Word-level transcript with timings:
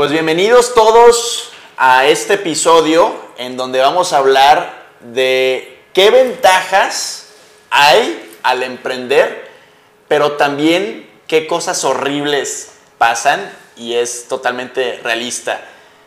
Pues 0.00 0.12
bienvenidos 0.12 0.72
todos 0.72 1.52
a 1.76 2.06
este 2.06 2.32
episodio 2.32 3.14
en 3.36 3.58
donde 3.58 3.80
vamos 3.80 4.14
a 4.14 4.16
hablar 4.16 4.86
de 5.00 5.78
qué 5.92 6.10
ventajas 6.10 7.34
hay 7.68 8.34
al 8.42 8.62
emprender, 8.62 9.50
pero 10.08 10.38
también 10.38 11.06
qué 11.26 11.46
cosas 11.46 11.84
horribles 11.84 12.70
pasan 12.96 13.52
y 13.76 13.92
es 13.92 14.26
totalmente 14.26 14.98
realista. 15.04 15.60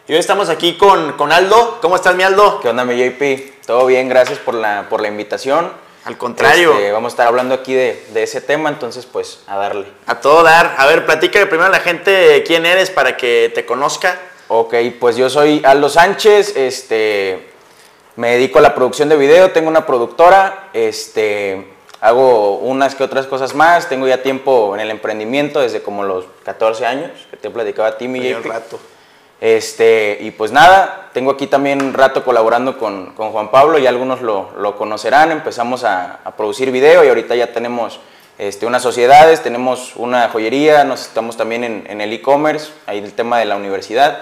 Y 0.08 0.14
hoy 0.14 0.18
estamos 0.18 0.50
aquí 0.50 0.76
con, 0.76 1.14
con 1.14 1.32
Aldo. 1.32 1.78
¿Cómo 1.80 1.96
estás, 1.96 2.16
mi 2.16 2.24
Aldo? 2.24 2.62
¿Qué 2.62 2.70
onda, 2.70 2.86
mi 2.86 2.96
JP? 2.98 3.64
Todo 3.68 3.86
bien, 3.86 4.10
gracias 4.10 4.40
por 4.40 4.56
la, 4.56 4.90
por 4.90 5.02
la 5.02 5.10
invitación. 5.10 5.72
Al 6.06 6.18
contrario. 6.18 6.74
Este, 6.74 6.92
vamos 6.92 7.12
a 7.12 7.14
estar 7.14 7.28
hablando 7.28 7.56
aquí 7.56 7.74
de, 7.74 8.06
de, 8.14 8.24
ese 8.24 8.42
tema, 8.42 8.70
entonces 8.70 9.06
pues 9.06 9.40
a 9.48 9.58
darle. 9.58 9.88
A 10.06 10.20
todo 10.20 10.44
dar. 10.44 10.76
A 10.78 10.86
ver, 10.86 11.06
platícale 11.06 11.46
primero 11.46 11.68
a 11.68 11.72
la 11.72 11.80
gente 11.80 12.44
quién 12.46 12.66
eres 12.66 12.90
para 12.90 13.16
que 13.16 13.52
te 13.54 13.66
conozca. 13.66 14.20
Ok, 14.50 14.76
pues 15.00 15.16
yo 15.16 15.30
soy 15.30 15.62
Aldo 15.66 15.90
Sánchez, 15.90 16.56
este, 16.58 17.50
me 18.18 18.34
dedico 18.34 18.60
a 18.60 18.62
la 18.62 18.76
producción 18.76 19.10
de 19.10 19.16
video, 19.16 19.52
tengo 19.52 19.70
una 19.70 19.86
productora, 19.86 20.70
este, 20.74 21.74
hago 22.02 22.58
unas 22.58 22.94
que 22.94 23.04
otras 23.04 23.26
cosas 23.26 23.56
más, 23.56 23.88
tengo 23.88 24.08
ya 24.08 24.22
tiempo 24.22 24.76
en 24.76 24.82
el 24.82 24.92
emprendimiento 24.92 25.62
desde 25.62 25.82
como 25.82 26.04
los 26.04 26.26
14 26.44 26.86
años, 26.86 27.12
que 27.32 27.38
te 27.38 27.48
he 27.48 27.52
platicado 27.52 27.88
a 27.88 27.98
ti, 27.98 28.08
mi 28.08 28.34
rato. 28.34 28.80
Este, 29.44 30.20
y 30.22 30.32
pues 30.32 30.54
nada, 30.54 31.10
tengo 31.12 31.32
aquí 31.32 31.48
también 31.48 31.82
un 31.82 31.94
rato 31.94 32.24
colaborando 32.24 32.78
con, 32.78 33.08
con 33.08 33.34
Juan 33.34 33.52
Pablo, 33.52 33.78
y 33.78 33.86
algunos 33.86 34.22
lo, 34.22 34.52
lo 34.58 34.78
conocerán, 34.78 35.34
empezamos 35.34 35.84
a, 35.84 36.22
a, 36.24 36.38
producir 36.38 36.72
video 36.72 37.04
y 37.04 37.10
ahorita 37.10 37.36
ya 37.36 37.52
tenemos 37.52 38.00
este, 38.38 38.66
unas 38.66 38.82
sociedades, 38.82 39.44
tenemos 39.44 39.98
una 39.98 40.30
joyería, 40.30 40.86
nos 40.86 41.02
estamos 41.02 41.36
también 41.36 41.66
en, 41.66 41.84
en 41.90 42.00
el 42.00 42.14
e-commerce, 42.14 42.72
ahí 42.86 43.00
el 43.00 43.12
tema 43.12 43.38
de 43.38 43.44
la 43.44 43.58
universidad, 43.58 44.22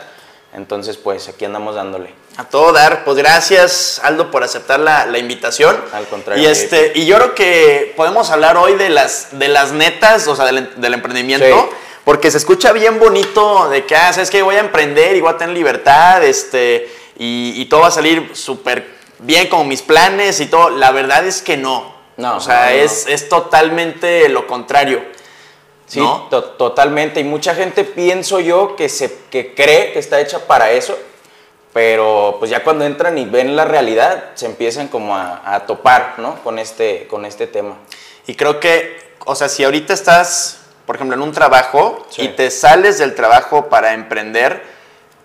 entonces 0.56 0.98
pues 0.98 1.30
aquí 1.30 1.46
andamos 1.46 1.76
dándole. 1.76 2.16
A 2.38 2.46
todo 2.46 2.72
dar, 2.74 3.04
pues 3.04 3.16
gracias 3.16 4.02
Aldo 4.04 4.32
por 4.32 4.44
aceptar 4.44 4.80
la, 4.80 5.06
la 5.06 5.20
invitación. 5.20 5.80
Al 5.94 6.08
contrario. 6.08 6.42
Y, 6.42 6.48
este, 6.48 6.94
y 6.96 7.06
yo 7.06 7.18
creo 7.18 7.36
que 7.36 7.94
podemos 7.96 8.32
hablar 8.32 8.58
hoy 8.58 8.74
de 8.74 8.90
las, 8.90 9.38
de 9.38 9.50
las 9.50 9.72
netas, 9.72 10.28
o 10.28 10.36
sea, 10.36 10.46
del, 10.46 10.82
del 10.82 10.96
emprendimiento. 10.96 11.46
Sí. 11.46 11.76
Porque 12.04 12.32
se 12.32 12.38
escucha 12.38 12.72
bien 12.72 13.00
bonito 13.00 13.70
de 13.70 13.86
que, 13.86 13.96
ah, 13.96 14.12
sabes 14.12 14.30
que 14.30 14.42
voy 14.42 14.56
a 14.56 14.60
emprender 14.60 15.16
y 15.16 15.22
voy 15.22 15.32
a 15.32 15.38
tener 15.38 15.56
libertad, 15.56 16.24
este, 16.24 16.90
y, 17.18 17.54
y 17.56 17.66
todo 17.66 17.82
va 17.82 17.88
a 17.88 17.92
salir 17.92 18.32
súper 18.34 19.02
bien 19.20 19.48
como 19.48 19.66
mis 19.66 19.82
planes 19.82 20.40
y 20.40 20.48
todo. 20.48 20.70
La 20.72 20.92
verdad 20.92 21.26
es 21.26 21.42
que 21.42 21.58
no. 21.58 21.94
No. 22.18 22.38
O 22.38 22.40
sea, 22.40 22.66
no, 22.66 22.78
no. 22.78 22.84
Es, 22.84 23.08
es 23.08 23.30
totalmente 23.30 24.28
lo 24.30 24.48
contrario. 24.48 25.04
Sí, 25.86 26.00
¿no? 26.00 26.28
to 26.30 26.44
totalmente. 26.44 27.20
Y 27.20 27.24
mucha 27.24 27.54
gente 27.54 27.84
pienso 27.84 28.40
yo 28.40 28.76
que, 28.76 28.90
se, 28.90 29.20
que 29.30 29.54
cree 29.54 29.92
que 29.92 30.00
está 30.00 30.22
hecha 30.22 30.48
para 30.48 30.72
eso, 30.72 30.98
pero 31.74 32.38
pues 32.40 32.50
ya 32.50 32.64
cuando 32.64 32.86
entran 32.86 33.18
y 33.18 33.26
ven 33.26 33.56
la 33.56 33.66
realidad, 33.66 34.32
se 34.36 34.46
empiezan 34.46 34.88
como 34.88 35.16
a, 35.16 35.42
a 35.44 35.66
topar, 35.66 36.16
¿no? 36.18 36.42
Con 36.44 36.60
este, 36.60 37.08
con 37.08 37.26
este 37.26 37.46
tema. 37.46 37.76
Y 38.26 38.36
creo 38.36 38.60
que, 38.60 39.16
o 39.26 39.36
sea, 39.36 39.50
si 39.50 39.64
ahorita 39.66 39.94
estás 39.94 40.61
por 40.86 40.96
ejemplo, 40.96 41.16
en 41.16 41.22
un 41.22 41.32
trabajo 41.32 42.06
Sí. 42.10 42.24
y 42.24 42.28
te 42.30 42.52
sales 42.52 42.98
del 42.98 43.16
trabajo 43.16 43.70
para 43.70 43.94
emprender, 43.94 44.64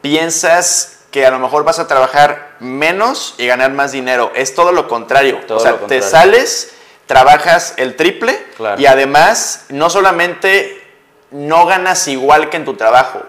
piensas 0.03 0.99
que 1.11 1.25
a 1.27 1.31
lo 1.31 1.39
mejor 1.39 1.65
vas 1.65 1.79
a 1.79 1.87
trabajar 1.89 2.57
menos 2.61 3.35
y 3.39 3.47
ganar 3.47 3.73
más 3.73 3.93
dinero. 3.93 4.33
Es 4.35 4.55
todo 4.55 4.73
lo 4.73 4.87
contrario. 4.89 5.41
Todo 5.47 5.59
o 5.59 5.61
sea, 5.61 5.73
contrario. 5.73 6.03
te 6.03 6.09
sales, 6.09 6.73
trabajas 7.07 7.75
el 7.77 7.97
triple 7.97 8.39
Claro. 8.57 8.81
y 8.81 8.87
además 8.87 9.65
no 9.69 9.89
solamente 9.91 10.83
no 11.31 11.67
ganas 11.67 12.07
igual 12.09 12.51
que 12.51 12.57
en 12.59 12.65
tu 12.65 12.75
trabajo, 12.75 13.23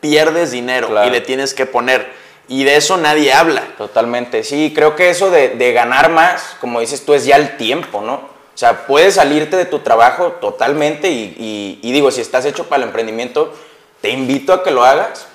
pierdes 0.00 0.50
dinero 0.50 0.88
Claro. 0.88 1.06
y 1.06 1.10
le 1.10 1.20
tienes 1.20 1.54
que 1.54 1.66
poner. 1.66 2.12
Y 2.48 2.64
de 2.64 2.76
eso 2.76 2.96
nadie 2.96 3.32
habla. 3.32 3.62
Totalmente, 3.78 4.42
sí, 4.44 4.72
creo 4.74 4.96
que 4.96 5.10
eso 5.10 5.30
de, 5.30 5.50
de 5.50 5.72
ganar 5.72 6.10
más, 6.10 6.56
como 6.60 6.80
dices 6.80 7.04
tú, 7.06 7.14
es 7.14 7.24
ya 7.24 7.36
el 7.36 7.56
tiempo, 7.56 8.02
¿no? 8.02 8.33
O 8.54 8.56
sea, 8.56 8.86
puedes 8.86 9.14
salirte 9.16 9.56
de 9.56 9.64
tu 9.64 9.80
trabajo 9.80 10.32
totalmente 10.40 11.10
y, 11.10 11.34
y- 11.38 11.78
y 11.82 11.92
digo, 11.92 12.10
si 12.10 12.20
estás 12.20 12.44
hecho 12.44 12.64
para 12.68 12.82
el 12.82 12.88
emprendimiento, 12.88 13.52
te 14.00 14.10
invito 14.10 14.52
a 14.52 14.62
que 14.62 14.70
lo 14.70 14.84
hagas, 14.84 15.26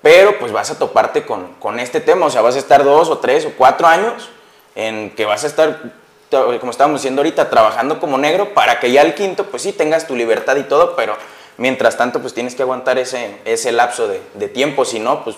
pero 0.00 0.38
pues 0.38 0.52
vas 0.52 0.70
a 0.70 0.78
toparte 0.78 1.24
con, 1.24 1.54
con 1.54 1.78
este 1.78 2.00
tema, 2.00 2.26
o 2.26 2.30
sea, 2.30 2.40
vas 2.40 2.56
a 2.56 2.58
estar 2.58 2.82
dos 2.84 3.08
o 3.10 3.18
tres 3.18 3.44
o 3.46 3.50
cuatro 3.56 3.86
años 3.86 4.30
en 4.74 5.10
que 5.14 5.26
vas 5.26 5.44
a 5.44 5.48
estar, 5.48 5.92
como 6.30 6.70
estábamos 6.70 7.00
diciendo 7.02 7.20
ahorita, 7.20 7.50
trabajando 7.50 8.00
como 8.00 8.16
negro 8.16 8.54
para 8.54 8.80
que 8.80 8.90
ya 8.90 9.02
al 9.02 9.14
quinto, 9.14 9.44
pues 9.46 9.62
sí, 9.62 9.72
tengas 9.72 10.06
tu 10.06 10.16
libertad 10.16 10.56
y 10.56 10.62
todo, 10.62 10.96
pero 10.96 11.14
mientras 11.58 11.98
tanto, 11.98 12.20
pues 12.20 12.32
tienes 12.32 12.54
que 12.54 12.62
aguantar 12.62 12.98
ese, 12.98 13.36
ese 13.44 13.70
lapso 13.70 14.08
de, 14.08 14.22
de 14.34 14.48
tiempo, 14.48 14.84
si 14.86 14.98
no, 14.98 15.22
pues 15.24 15.36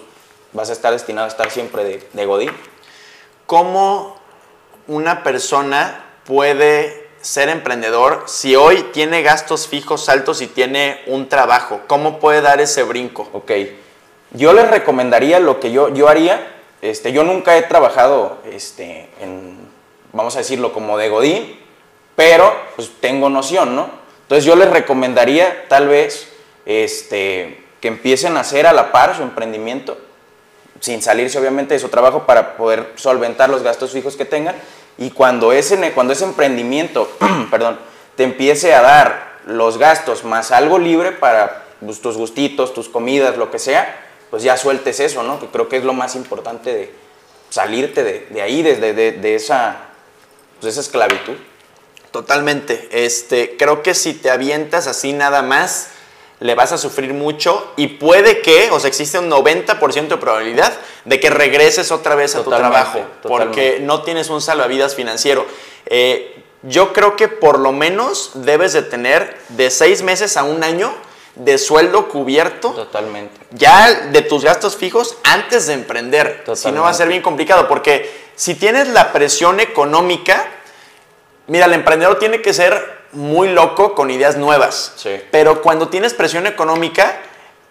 vas 0.53 0.71
a 0.71 0.73
estar 0.73 0.93
destinado 0.93 1.25
a 1.25 1.29
estar 1.29 1.51
siempre 1.51 1.83
de, 1.83 2.09
de 2.13 2.27
godín. 2.27 2.53
¿Cómo 3.47 4.17
una 4.87 5.23
persona 5.23 6.05
puede 6.25 7.04
ser 7.25 7.49
emprendedor 7.49 8.25
si 8.27 8.55
hoy 8.55 8.83
tiene 8.93 9.23
gastos 9.23 9.67
fijos 9.67 10.11
altos 10.11 10.43
y 10.43 10.47
tiene 10.47 11.01
un 11.07 11.29
trabajo? 11.29 11.81
¿Cómo 11.87 12.21
puede 12.21 12.43
dar 12.43 12.61
ese 12.61 12.83
brinco? 12.83 13.29
Ok, 13.33 13.51
yo 14.33 14.53
les 14.53 14.71
recomendaría 14.71 15.41
lo 15.41 15.59
que 15.59 15.73
yo, 15.73 15.89
yo 15.89 16.09
haría. 16.09 16.53
Este, 16.83 17.13
yo 17.13 17.25
nunca 17.25 17.57
he 17.57 17.63
trabajado 17.63 18.39
este, 18.45 19.09
en, 19.21 19.57
vamos 20.13 20.35
a 20.37 20.41
decirlo, 20.41 20.75
como 20.75 20.99
de 20.99 21.09
Godín, 21.09 21.59
pero 22.15 22.55
pues 22.77 22.91
tengo 23.01 23.31
noción, 23.31 23.75
¿no? 23.75 23.89
Entonces 24.23 24.45
yo 24.45 24.55
les 24.55 24.69
recomendaría 24.69 25.67
tal 25.69 25.89
vez 25.89 26.29
este, 26.67 27.65
que 27.81 27.89
empiecen 27.89 28.37
a 28.37 28.41
hacer 28.41 28.67
a 28.67 28.73
la 28.73 28.93
par 28.93 29.17
su 29.17 29.23
emprendimiento, 29.23 29.97
sin 30.81 31.01
salirse 31.01 31.39
obviamente 31.39 31.75
de 31.75 31.81
su 31.81 31.89
trabajo 31.89 32.27
para 32.27 32.57
poder 32.57 32.93
solventar 32.97 33.49
los 33.49 33.63
gastos 33.63 33.93
fijos 33.93 34.17
que 34.17 34.27
tengan. 34.27 34.55
Y 34.99 35.11
cuando 35.11 35.53
ese, 35.53 35.93
cuando 35.93 36.13
ese 36.13 36.25
emprendimiento, 36.25 37.11
perdón, 37.51 37.79
te 38.17 38.25
empiece 38.25 38.75
a 38.75 38.83
dar 38.83 39.35
los 39.47 39.79
gastos 39.79 40.25
más 40.25 40.51
algo 40.51 40.79
libre 40.79 41.13
para 41.13 41.65
pues, 41.81 42.01
tus 42.01 42.17
gustitos, 42.17 42.73
tus 42.75 42.89
comidas, 42.89 43.37
lo 43.37 43.51
que 43.51 43.59
sea, 43.59 44.01
pues 44.31 44.43
ya 44.43 44.57
sueltes 44.57 45.01
eso, 45.01 45.23
¿no? 45.23 45.41
Que 45.41 45.47
creo 45.47 45.69
que 45.69 45.77
es 45.77 45.85
lo 45.85 45.93
más 45.93 46.15
importante 46.15 46.73
de 46.73 46.95
salirte 47.51 48.03
de, 48.03 48.27
de 48.31 48.43
ahí, 48.43 48.63
desde 48.63 48.95
de, 48.95 49.13
de 49.13 49.35
esa, 49.35 49.77
pues, 50.61 50.73
esa 50.73 50.81
esclavitud. 50.81 51.35
Totalmente. 52.11 52.89
Este, 52.93 53.57
creo 53.57 53.83
que 53.83 53.95
si 53.95 54.15
te 54.15 54.31
avientas 54.31 54.87
así 54.87 55.13
nada 55.13 55.43
más, 55.43 55.89
le 56.41 56.55
vas 56.55 56.73
a 56.73 56.79
sufrir 56.79 57.15
mucho 57.15 57.73
y 57.77 57.87
puede 57.87 58.41
que, 58.43 58.69
o 58.71 58.81
sea, 58.81 58.89
existe 58.89 59.19
un 59.19 59.31
90% 59.31 60.09
de 60.09 60.17
probabilidad 60.17 60.73
de 61.05 61.21
que 61.21 61.31
regreses 61.31 61.91
otra 61.93 62.15
vez 62.15 62.35
a 62.35 62.43
Totalmente, 62.43 62.69
tu 62.69 62.73
trabajo, 62.85 63.01
porque 63.23 63.47
totalmente. 63.51 63.81
no 63.81 64.03
tienes 64.03 64.29
un 64.31 64.41
salvavidas 64.41 64.95
financiero. 64.95 65.47
Eh, 65.87 66.43
yo 66.63 66.93
creo 66.93 67.15
que 67.17 67.29
por 67.29 67.59
lo 67.59 67.73
menos 67.73 68.33
debes 68.35 68.73
de 68.73 68.83
tener 68.83 69.39
de 69.51 69.71
seis 69.71 70.03
meses 70.03 70.37
a 70.37 70.45
un 70.45 70.65
año 70.65 70.93
de 71.37 71.59
sueldo 71.59 72.09
cubierto 72.09 72.71
Totalmente. 72.71 73.35
ya 73.51 73.93
de 73.93 74.23
tus 74.23 74.45
gastos 74.45 74.77
fijos 74.77 75.17
antes 75.25 75.67
de 75.67 75.75
emprender. 75.75 76.45
Si 76.55 76.71
no 76.73 76.83
va 76.83 76.89
a 76.91 76.93
ser 76.93 77.07
Totalmente. 77.07 77.09
bien 77.09 77.23
complicado, 77.23 77.69
porque 77.69 78.11
si 78.37 78.55
tienes 78.55 78.89
la 78.89 79.13
presión 79.13 79.61
económica, 79.61 80.47
mira, 81.49 81.67
el 81.67 81.73
emprendedor 81.75 82.19
tiene 82.19 82.41
que 82.41 82.55
ser 82.55 82.94
muy 83.15 83.49
loco 83.49 83.95
con 83.95 84.11
ideas 84.11 84.37
nuevas. 84.37 84.93
Sí. 84.97 85.21
Pero 85.31 85.63
cuando 85.63 85.89
tienes 85.89 86.15
presión 86.15 86.47
económica, 86.47 87.17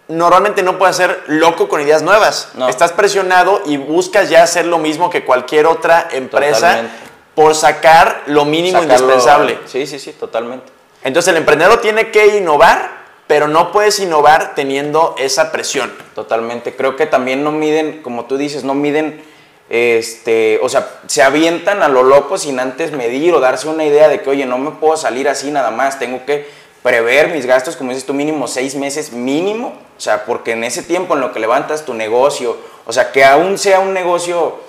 normalmente 0.08 0.64
no 0.64 0.78
puedes 0.78 0.96
ser 0.96 1.24
loco 1.28 1.68
con 1.70 1.82
ideas 1.82 2.02
nuevas. 2.02 2.50
No. 2.56 2.68
Estás 2.68 2.92
presionado 2.92 3.62
y 3.66 3.78
buscas 3.78 4.30
ya 4.30 4.44
hacer 4.44 4.66
lo 4.66 4.78
mismo 4.78 5.10
que 5.10 5.24
cualquier 5.26 5.66
otra 5.66 6.08
empresa 6.12 6.68
Totalmente. 6.68 6.96
por 7.36 7.56
sacar 7.56 8.24
lo 8.28 8.46
mínimo 8.46 8.80
Sacarlo- 8.80 8.92
indispensable. 9.00 9.60
Sí, 9.66 9.88
sí, 9.88 10.00
sí, 10.00 10.12
totalmente. 10.14 10.72
Entonces 11.04 11.32
el 11.32 11.38
emprendedor 11.38 11.82
tiene 11.82 12.12
que 12.12 12.38
innovar, 12.38 13.04
pero 13.28 13.48
no 13.48 13.72
puedes 13.72 14.00
innovar 14.00 14.54
teniendo 14.56 15.16
esa 15.18 15.52
presión. 15.52 15.92
Totalmente. 16.16 16.76
Creo 16.76 16.96
que 16.96 17.06
también 17.06 17.44
no 17.44 17.52
miden, 17.52 18.02
como 18.02 18.26
tú 18.26 18.38
dices, 18.38 18.64
no 18.64 18.74
miden, 18.74 19.24
este, 19.70 20.60
o 20.62 20.70
sea, 20.70 21.00
se 21.08 21.24
avientan 21.24 21.82
a 21.84 21.88
lo 21.88 22.04
loco 22.04 22.38
sin 22.38 22.60
antes 22.60 22.92
medir 22.92 23.34
o 23.34 23.40
darse 23.40 23.68
una 23.68 23.86
idea 23.86 24.10
de 24.10 24.22
que, 24.22 24.30
oye, 24.30 24.46
no 24.46 24.58
me 24.58 24.72
puedo 24.72 24.98
salir 24.98 25.30
así 25.30 25.52
nada 25.52 25.72
más, 25.72 26.00
tengo 26.00 26.26
que 26.26 26.46
prever 26.84 27.30
mis 27.30 27.46
gastos, 27.46 27.76
como 27.76 27.92
dices 27.92 28.06
tú, 28.06 28.14
mínimo 28.14 28.48
seis 28.48 28.76
meses 28.76 29.14
mínimo, 29.14 29.74
o 29.98 30.02
sea, 30.02 30.26
porque 30.26 30.52
en 30.52 30.64
ese 30.64 30.84
tiempo 30.84 31.16
en 31.16 31.22
lo 31.22 31.32
que 31.32 31.40
levantas 31.40 31.86
tu 31.86 31.94
negocio, 31.94 32.58
o 32.86 32.92
sea, 32.92 33.12
que 33.12 33.24
aún 33.24 33.58
sea 33.58 33.80
un 33.80 33.94
negocio 33.94 34.60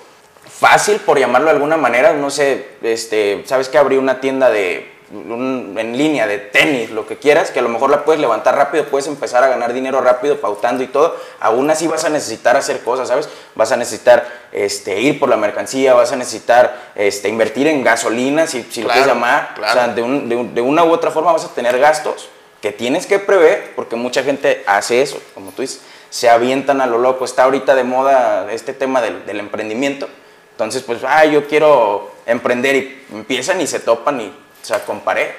fácil, 0.49 0.99
por 0.99 1.19
llamarlo 1.19 1.47
de 1.47 1.55
alguna 1.55 1.75
manera, 1.75 2.13
no 2.13 2.29
sé, 2.29 2.65
este, 2.81 3.43
sabes 3.45 3.67
que 3.67 3.77
abrí 3.77 3.97
una 3.97 4.21
tienda 4.21 4.49
de 4.49 4.94
un- 5.11 5.75
en 5.77 5.97
línea 5.97 6.25
de 6.27 6.37
tenis, 6.39 6.89
lo 6.91 7.05
que 7.07 7.17
quieras, 7.17 7.51
que 7.51 7.59
a 7.59 7.61
lo 7.61 7.69
mejor 7.69 7.89
la 7.89 8.03
puedes 8.05 8.19
levantar 8.19 8.55
rápido, 8.55 8.85
puedes 8.85 9.07
empezar 9.07 9.43
a 9.43 9.47
ganar 9.47 9.73
dinero 9.73 10.01
rápido 10.01 10.39
pautando 10.41 10.83
y 10.83 10.87
todo, 10.87 11.15
aún 11.39 11.69
así 11.69 11.87
vas 11.87 12.05
a 12.05 12.09
necesitar 12.09 12.57
hacer 12.57 12.81
cosas, 12.81 13.07
¿sabes? 13.07 13.29
Vas 13.55 13.71
a 13.71 13.77
necesitar 13.77 14.27
este, 14.51 14.99
ir 15.01 15.19
por 15.19 15.29
la 15.29 15.37
mercancía, 15.37 15.93
vas 15.93 16.11
a 16.11 16.15
necesitar 16.15 16.91
este, 16.95 17.29
invertir 17.29 17.67
en 17.67 17.83
gasolina, 17.83 18.47
si, 18.47 18.63
si 18.63 18.81
lo 18.81 18.87
Claro, 18.87 19.01
quieres 19.01 19.07
llamar, 19.15 19.53
claro. 19.55 19.71
o 19.71 19.83
sea, 19.85 19.93
de, 19.93 20.01
un- 20.01 20.29
de 20.29 20.35
un- 20.35 20.55
de 20.55 20.61
una 20.61 20.83
u 20.83 20.91
otra 20.91 21.11
forma 21.11 21.31
vas 21.33 21.45
a 21.45 21.53
tener 21.53 21.77
gastos 21.79 22.29
que 22.61 22.71
tienes 22.71 23.05
que 23.05 23.19
prever, 23.19 23.73
porque 23.75 23.95
mucha 23.95 24.23
gente 24.23 24.63
hace 24.65 25.01
eso, 25.01 25.21
como 25.33 25.51
tú 25.51 25.61
dices, 25.61 25.81
se 26.09 26.29
avientan 26.29 26.79
a 26.81 26.87
lo 26.87 26.97
loco. 26.97 27.25
Está 27.25 27.43
ahorita 27.43 27.75
de 27.75 27.83
moda 27.83 28.51
este 28.51 28.73
tema 28.73 29.01
del, 29.01 29.25
del 29.25 29.39
emprendimiento. 29.39 30.07
Entonces, 30.51 30.81
pues, 30.83 30.99
ah, 31.05 31.25
yo 31.25 31.45
quiero 31.47 32.09
emprender 32.25 32.75
y 32.75 33.05
empiezan 33.11 33.59
y 33.59 33.67
se 33.67 33.81
topan 33.81 34.21
y, 34.21 34.33
o 34.65 34.67
sea, 34.67 34.83
comparé. 34.83 35.35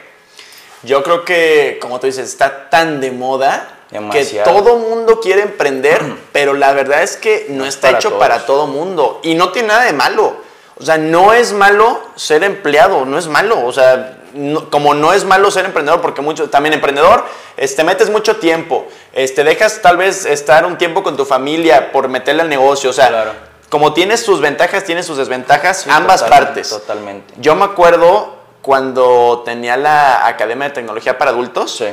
Yo 0.83 1.03
creo 1.03 1.25
que, 1.25 1.79
como 1.81 1.99
tú 1.99 2.07
dices, 2.07 2.29
está 2.29 2.71
tan 2.71 3.01
de 3.01 3.11
moda 3.11 3.69
Demasiado. 3.91 4.45
que 4.45 4.61
todo 4.61 4.77
mundo 4.79 5.21
quiere 5.21 5.43
emprender, 5.43 6.01
pero 6.33 6.55
la 6.55 6.73
verdad 6.73 7.03
es 7.03 7.17
que 7.17 7.47
no, 7.49 7.59
No 7.59 7.65
es 7.65 7.75
está 7.75 7.89
para 7.89 7.99
hecho 7.99 8.09
todos. 8.11 8.21
para 8.21 8.47
todo 8.47 8.67
mundo. 8.69 9.21
Y 9.25 9.35
no 9.35 9.51
tiene 9.51 9.69
nada 9.69 9.85
de 9.85 9.93
malo. 9.93 10.37
O 10.79 10.85
sea, 10.85 10.97
no 10.99 11.33
es 11.33 11.53
malo 11.53 12.01
ser 12.15 12.45
empleado, 12.45 13.05
no 13.05 13.19
es 13.19 13.27
malo. 13.27 13.65
O 13.67 13.73
sea, 13.73 14.19
no- 14.35 14.71
como 14.71 14.95
no 14.95 15.13
es 15.13 15.25
malo 15.25 15.51
ser 15.51 15.65
emprendedor, 15.65 16.01
porque 16.03 16.21
mucho, 16.21 16.51
también 16.51 16.75
emprendedor, 16.75 17.25
este, 17.57 17.83
metes 17.83 18.11
mucho 18.11 18.37
tiempo, 18.37 18.87
este, 19.13 19.43
dejas 19.43 19.81
tal 19.83 19.97
vez 19.97 20.25
estar 20.27 20.67
un 20.67 20.77
tiempo 20.79 21.03
con 21.03 21.17
tu 21.17 21.25
familia 21.25 21.91
por 21.91 22.09
meterle 22.09 22.43
al 22.43 22.49
negocio. 22.51 22.91
O 22.91 22.93
sea, 22.93 23.09
Claro. 23.09 23.33
como 23.71 23.93
tienes 23.95 24.21
sus 24.23 24.41
ventajas, 24.43 24.85
tienes 24.85 25.07
sus 25.07 25.17
desventajas, 25.17 25.81
Sí, 25.83 25.91
ambas 25.91 26.21
totalmente, 26.21 26.47
partes. 26.55 26.69
Totalmente. 26.69 27.35
Yo 27.39 27.55
me 27.57 27.65
acuerdo 27.65 28.36
cuando 28.67 29.43
tenía 29.45 29.77
la 29.77 30.27
Academia 30.27 30.67
de 30.67 30.75
Tecnología 30.75 31.17
para 31.19 31.31
Adultos, 31.31 31.77
Sí. 31.77 31.87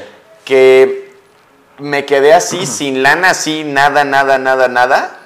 que 0.43 1.13
me 1.77 2.03
quedé 2.03 2.33
así, 2.33 2.65
sin 2.65 3.03
lana, 3.03 3.29
así, 3.29 3.63
nada, 3.63 4.03
nada, 4.03 4.39
nada, 4.39 4.67
nada. 4.69 5.19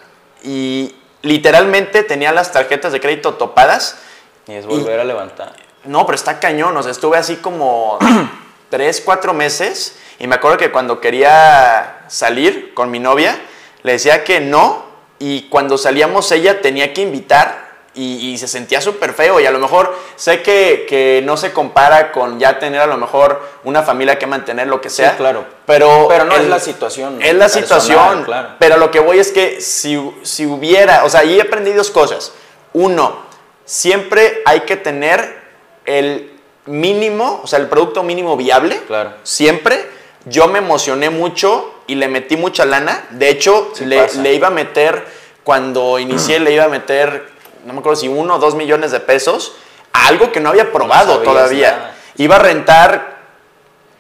Y 0.44 0.94
literalmente 1.22 2.04
tenía 2.04 2.34
las 2.34 2.52
tarjetas 2.52 2.92
de 2.92 3.00
crédito 3.00 3.36
topadas. 3.36 3.98
Y 4.46 4.56
es 4.56 4.66
volver 4.66 5.00
a 5.00 5.06
levantar. 5.06 5.54
No, 5.86 6.06
pero 6.06 6.18
está 6.18 6.42
cañón, 6.42 6.76
o 6.76 6.84
sea, 6.84 6.92
estuve 6.92 7.16
así 7.18 7.38
como 7.38 7.98
tres, 8.70 9.00
cuatro 9.00 9.34
meses. 9.34 9.98
Y 10.20 10.28
me 10.28 10.36
acuerdo 10.36 10.58
que 10.58 10.70
cuando 10.70 11.00
quería 11.00 12.04
salir 12.10 12.74
con 12.74 12.92
mi 12.92 13.00
novia, 13.00 13.40
le 13.84 13.94
decía 13.94 14.26
que 14.26 14.42
no. 14.42 14.86
Y 15.18 15.44
cuando 15.44 15.78
salíamos 15.78 16.30
ella 16.34 16.60
tenía 16.60 16.94
que 16.94 17.04
invitar 17.04 17.67
y, 17.98 18.30
y 18.32 18.38
se 18.38 18.48
sentía 18.48 18.80
súper 18.80 19.14
feo. 19.14 19.40
Y 19.40 19.46
a 19.46 19.52
lo 19.52 19.60
mejor 19.60 19.94
sé 20.16 20.42
que, 20.42 20.86
que 20.88 21.22
no 21.26 21.36
se 21.36 21.52
compara 21.52 22.12
con 22.12 22.40
ya 22.40 22.60
tener 22.60 22.80
a 22.82 22.88
lo 22.88 22.98
mejor 22.98 23.42
una 23.64 23.84
familia 23.84 24.18
que 24.18 24.28
mantener, 24.28 24.68
lo 24.68 24.80
que 24.80 24.90
sea. 24.90 25.18
claro. 25.18 25.46
Pero, 25.66 26.06
Pero 26.08 26.24
no 26.26 26.36
el- 26.36 26.44
es 26.44 26.48
la 26.50 26.60
situación 26.60 27.22
Es 27.22 27.34
la 27.34 27.46
personal, 27.46 27.64
situación. 27.68 28.24
claro. 28.24 28.50
Pero 28.60 28.78
lo 28.78 28.90
que 28.92 29.00
voy 29.02 29.20
es 29.20 29.32
que 29.32 29.60
si, 29.60 30.00
si 30.24 30.46
hubiera, 30.46 31.04
o 31.04 31.10
sea, 31.10 31.20
ahí 31.22 31.40
aprendí 31.40 31.74
dos 31.74 31.92
cosas. 31.92 32.32
Uno, 32.74 33.18
siempre 33.66 34.42
hay 34.46 34.62
que 34.62 34.78
tener 34.78 35.42
el 35.86 36.32
mínimo, 36.66 37.42
o 37.44 37.48
sea, 37.48 37.60
el 37.60 37.68
producto 37.68 38.04
mínimo 38.04 38.36
viable. 38.38 38.80
Claro. 38.88 39.14
Siempre. 39.24 39.98
Yo 40.26 40.48
me 40.50 40.60
emocioné 40.60 41.10
mucho 41.10 41.74
y 41.88 41.96
le 41.96 42.10
metí 42.10 42.36
mucha 42.36 42.66
lana. 42.66 43.06
De 43.12 43.30
hecho, 43.30 43.72
Sí 43.74 43.86
le, 43.86 44.02
pasa. 44.02 44.22
le 44.22 44.34
iba 44.34 44.48
a 44.48 44.52
meter, 44.52 45.06
cuando 45.46 46.00
inicié, 46.00 46.40
le 46.42 46.52
iba 46.52 46.66
a 46.66 46.68
meter, 46.68 47.30
no 47.68 47.74
me 47.74 47.80
acuerdo 47.80 47.98
si 47.98 48.08
uno 48.08 48.36
o 48.36 48.40
dos 48.40 48.56
millones 48.56 48.92
de 48.92 49.02
pesos 49.02 49.58
a 49.92 50.08
algo 50.08 50.32
que 50.32 50.40
no 50.40 50.50
había 50.50 50.72
probado 50.72 51.20
todavía. 51.20 51.72
nada. 51.72 51.96
Iba 52.16 52.38
a 52.38 52.40
rentar 52.40 53.18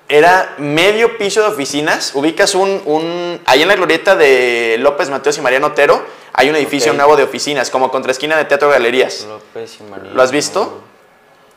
era 0.09 0.55
medio 0.57 1.17
piso 1.17 1.41
de 1.41 1.47
oficinas. 1.47 2.15
Ubicas 2.15 2.55
un, 2.55 2.81
un. 2.85 3.41
Ahí 3.45 3.61
en 3.61 3.67
la 3.67 3.75
glorieta 3.75 4.15
de 4.15 4.77
López 4.79 5.09
Mateos 5.09 5.37
y 5.37 5.41
Mariano 5.41 5.67
Otero 5.67 6.01
hay 6.31 6.49
un 6.49 6.55
edificio 6.55 6.93
nuevo 6.93 7.17
de 7.17 7.23
oficinas, 7.23 7.69
como 7.69 7.91
contra 7.91 8.11
esquina 8.11 8.37
de 8.37 8.45
Teatro 8.45 8.69
Galerías. 8.69 9.25
López 9.27 9.77
y 9.81 9.83
María. 9.83 10.11
¿Lo 10.13 10.21
has 10.23 10.31
visto? 10.31 10.81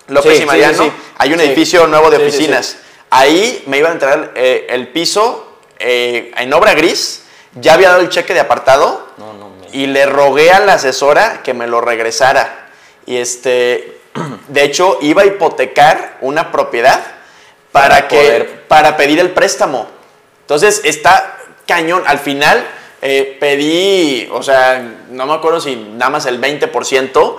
López 0.09 0.39
Sí, 0.39 0.43
y 0.43 0.47
Mariano, 0.47 0.83
sí, 0.83 0.91
sí. 0.91 1.13
hay 1.19 1.33
un 1.33 1.39
edificio 1.41 1.87
nuevo 1.87 2.11
de 2.11 2.17
oficinas. 2.17 2.79
Ahí 3.11 3.63
me 3.67 3.79
iba 3.79 3.89
a 3.89 3.93
entrar 3.93 4.33
eh, 4.35 4.67
el 4.71 4.89
piso 4.89 5.59
eh, 5.79 6.33
en 6.37 6.53
obra 6.53 6.75
gris. 6.75 7.23
Ya 7.55 7.75
había 7.75 7.91
dado 7.91 8.01
el 8.01 8.09
cheque 8.09 8.33
de 8.33 8.39
apartado 8.41 9.09
No, 9.19 9.33
no. 9.33 9.50
Y 9.73 9.87
le 9.87 10.07
rogué 10.07 10.51
a 10.51 10.61
la 10.61 10.75
asesora 10.75 11.43
que 11.43 11.55
me 11.55 11.67
lo 11.67 11.81
regresara. 11.81 12.69
Y 13.07 13.17
este, 13.17 14.01
de 14.49 14.63
hecho, 14.65 14.99
iba 15.01 15.23
a 15.23 15.27
hipotecar 15.27 16.19
una 16.21 16.53
propiedad 16.53 17.01
para, 17.73 17.89
Para 17.97 18.09
que, 18.09 18.17
poder- 18.17 18.63
para 18.69 18.97
pedir 18.97 19.19
el 19.21 19.31
préstamo. 19.31 19.87
Entonces 20.43 20.81
está 20.85 21.37
cañón. 21.67 22.03
Al 22.07 22.19
final 22.19 22.65
eh, 23.03 23.37
pedí, 23.39 24.29
o 24.33 24.43
sea, 24.43 24.83
no 25.11 25.27
me 25.27 25.35
acuerdo 25.35 25.61
si 25.61 25.77
nada 25.77 26.11
más 26.11 26.27
el 26.27 26.41
20%. 26.41 27.37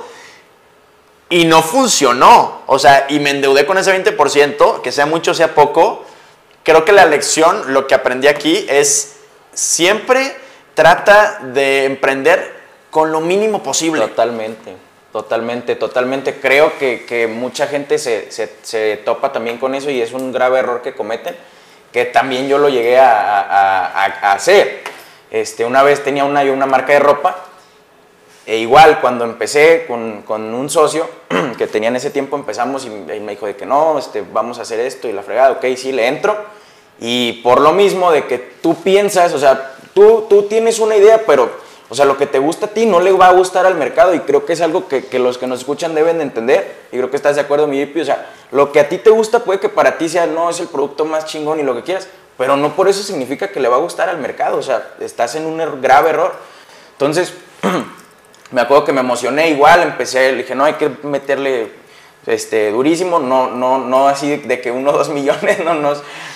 Y 1.29 1.45
no 1.45 1.61
funcionó. 1.63 2.61
O 2.67 2.77
sea, 2.79 3.05
y 3.09 3.19
me 3.19 3.29
endeudé 3.29 3.65
con 3.65 3.77
ese 3.77 3.93
20%, 3.93 4.81
que 4.81 4.91
sea 4.91 5.05
mucho, 5.05 5.33
sea 5.33 5.55
poco. 5.55 6.05
Creo 6.63 6.83
que 6.85 6.91
la 6.91 7.05
lección, 7.05 7.73
lo 7.73 7.87
que 7.87 7.95
aprendí 7.95 8.27
aquí 8.27 8.65
es 8.69 9.15
siempre 9.53 10.35
trata 10.73 11.39
de 11.43 11.85
emprender 11.85 12.61
con 12.89 13.11
lo 13.11 13.21
mínimo 13.21 13.63
posible. 13.63 14.01
Totalmente, 14.07 14.75
totalmente, 15.11 15.75
totalmente. 15.75 16.35
Creo 16.39 16.77
que, 16.77 17.05
que 17.05 17.27
mucha 17.27 17.67
gente 17.67 17.97
se, 17.97 18.31
se- 18.31 18.53
se 18.61 18.97
topa 19.05 19.31
también 19.31 19.57
con 19.57 19.75
eso 19.75 19.89
y 19.89 20.01
es 20.01 20.11
un 20.13 20.31
grave 20.31 20.59
error 20.59 20.81
que 20.81 20.93
cometen, 20.93 21.35
que 21.91 22.05
también 22.05 22.47
yo 22.47 22.57
lo 22.57 22.69
llegué 22.69 22.99
a, 22.99 23.41
a- 23.41 23.85
a- 24.05 24.29
a 24.29 24.33
hacer. 24.33 24.81
Este, 25.29 25.63
una 25.65 25.83
vez 25.83 26.03
tenía 26.03 26.25
una, 26.25 26.43
yo 26.43 26.51
una 26.53 26.65
marca 26.65 26.91
de 26.93 26.99
ropa 26.99 27.37
e 28.45 28.57
igual 28.57 28.99
cuando 28.99 29.23
empecé 29.23 29.85
con, 29.87 30.23
con 30.23 30.53
un 30.53 30.69
socio 30.69 31.07
que 31.57 31.67
tenía 31.67 31.89
en 31.89 31.95
ese 31.95 32.09
tiempo 32.09 32.35
empezamos 32.35 32.85
y, 32.85 32.89
me 32.89 33.19
dijo 33.31 33.45
de 33.45 33.55
que 33.55 33.65
no, 33.65 33.97
este, 33.99 34.23
vamos 34.33 34.59
a 34.59 34.63
hacer 34.63 34.79
esto 34.81 35.07
y 35.07 35.13
la 35.13 35.21
fregada, 35.23 35.51
ok, 35.51 35.65
sí, 35.77 35.91
le 35.91 36.07
entro. 36.07 36.35
Y 36.99 37.33
por 37.43 37.61
lo 37.61 37.71
mismo 37.71 38.11
de 38.11 38.25
que 38.25 38.37
tú 38.37 38.75
piensas, 38.81 39.33
o 39.33 39.39
sea, 39.39 39.75
tú, 39.93 40.25
tú 40.29 40.43
tienes 40.43 40.79
una 40.79 40.95
idea, 40.95 41.23
pero, 41.25 41.49
o 41.89 41.95
sea, 41.95 42.05
lo 42.05 42.17
que 42.17 42.25
te 42.25 42.39
gusta 42.39 42.67
a 42.67 42.69
ti 42.69 42.85
no 42.85 42.99
le 42.99 43.11
va 43.11 43.27
a 43.27 43.33
gustar 43.33 43.65
al 43.65 43.75
mercado 43.75 44.13
y 44.13 44.19
creo 44.21 44.45
que 44.45 44.53
es 44.53 44.61
algo 44.61 44.87
que, 44.87 45.05
que 45.05 45.19
los 45.19 45.37
que 45.37 45.47
nos 45.47 45.59
escuchan 45.59 45.93
deben 45.95 46.17
de 46.17 46.23
entender 46.23 46.75
y 46.91 46.97
creo 46.97 47.09
que 47.09 47.17
estás 47.17 47.35
de 47.35 47.41
acuerdo, 47.41 47.67
mi 47.67 47.83
o 47.83 48.05
sea, 48.05 48.29
lo 48.51 48.71
que 48.71 48.79
a 48.79 48.89
ti 48.89 48.97
te 48.97 49.09
gusta 49.09 49.39
puede 49.39 49.59
que 49.59 49.69
para 49.69 49.97
ti 49.97 50.09
sea, 50.09 50.25
no 50.25 50.49
es 50.49 50.59
el 50.59 50.67
producto 50.67 51.05
más 51.05 51.25
chingón 51.25 51.59
y 51.59 51.63
lo 51.63 51.75
que 51.75 51.83
quieras, 51.83 52.07
pero 52.37 52.57
no 52.57 52.75
por 52.75 52.87
eso 52.87 53.03
significa 53.03 53.49
que 53.49 53.59
le 53.59 53.67
va 53.67 53.75
a 53.75 53.79
gustar 53.79 54.09
al 54.09 54.17
mercado, 54.17 54.57
o 54.57 54.63
sea, 54.63 54.93
estás 54.99 55.35
en 55.35 55.45
un 55.45 55.59
er- 55.59 55.79
grave 55.81 56.09
error. 56.09 56.33
Entonces, 56.93 57.33
me 58.51 58.61
acuerdo 58.61 58.85
que 58.85 58.93
me 58.93 59.01
emocioné 59.01 59.49
igual, 59.49 59.81
empecé, 59.83 60.31
le 60.31 60.39
dije, 60.39 60.55
no, 60.55 60.65
hay 60.65 60.73
que 60.73 60.89
meterle 61.03 61.71
este, 62.25 62.71
durísimo, 62.71 63.19
no, 63.19 63.49
no, 63.51 63.79
no 63.79 64.07
así 64.07 64.37
de 64.37 64.61
que 64.61 64.71
uno 64.71 64.91
o 64.91 64.97
dos 64.97 65.09
millones, 65.09 65.59
no, 65.65 65.73
no, 65.75 65.93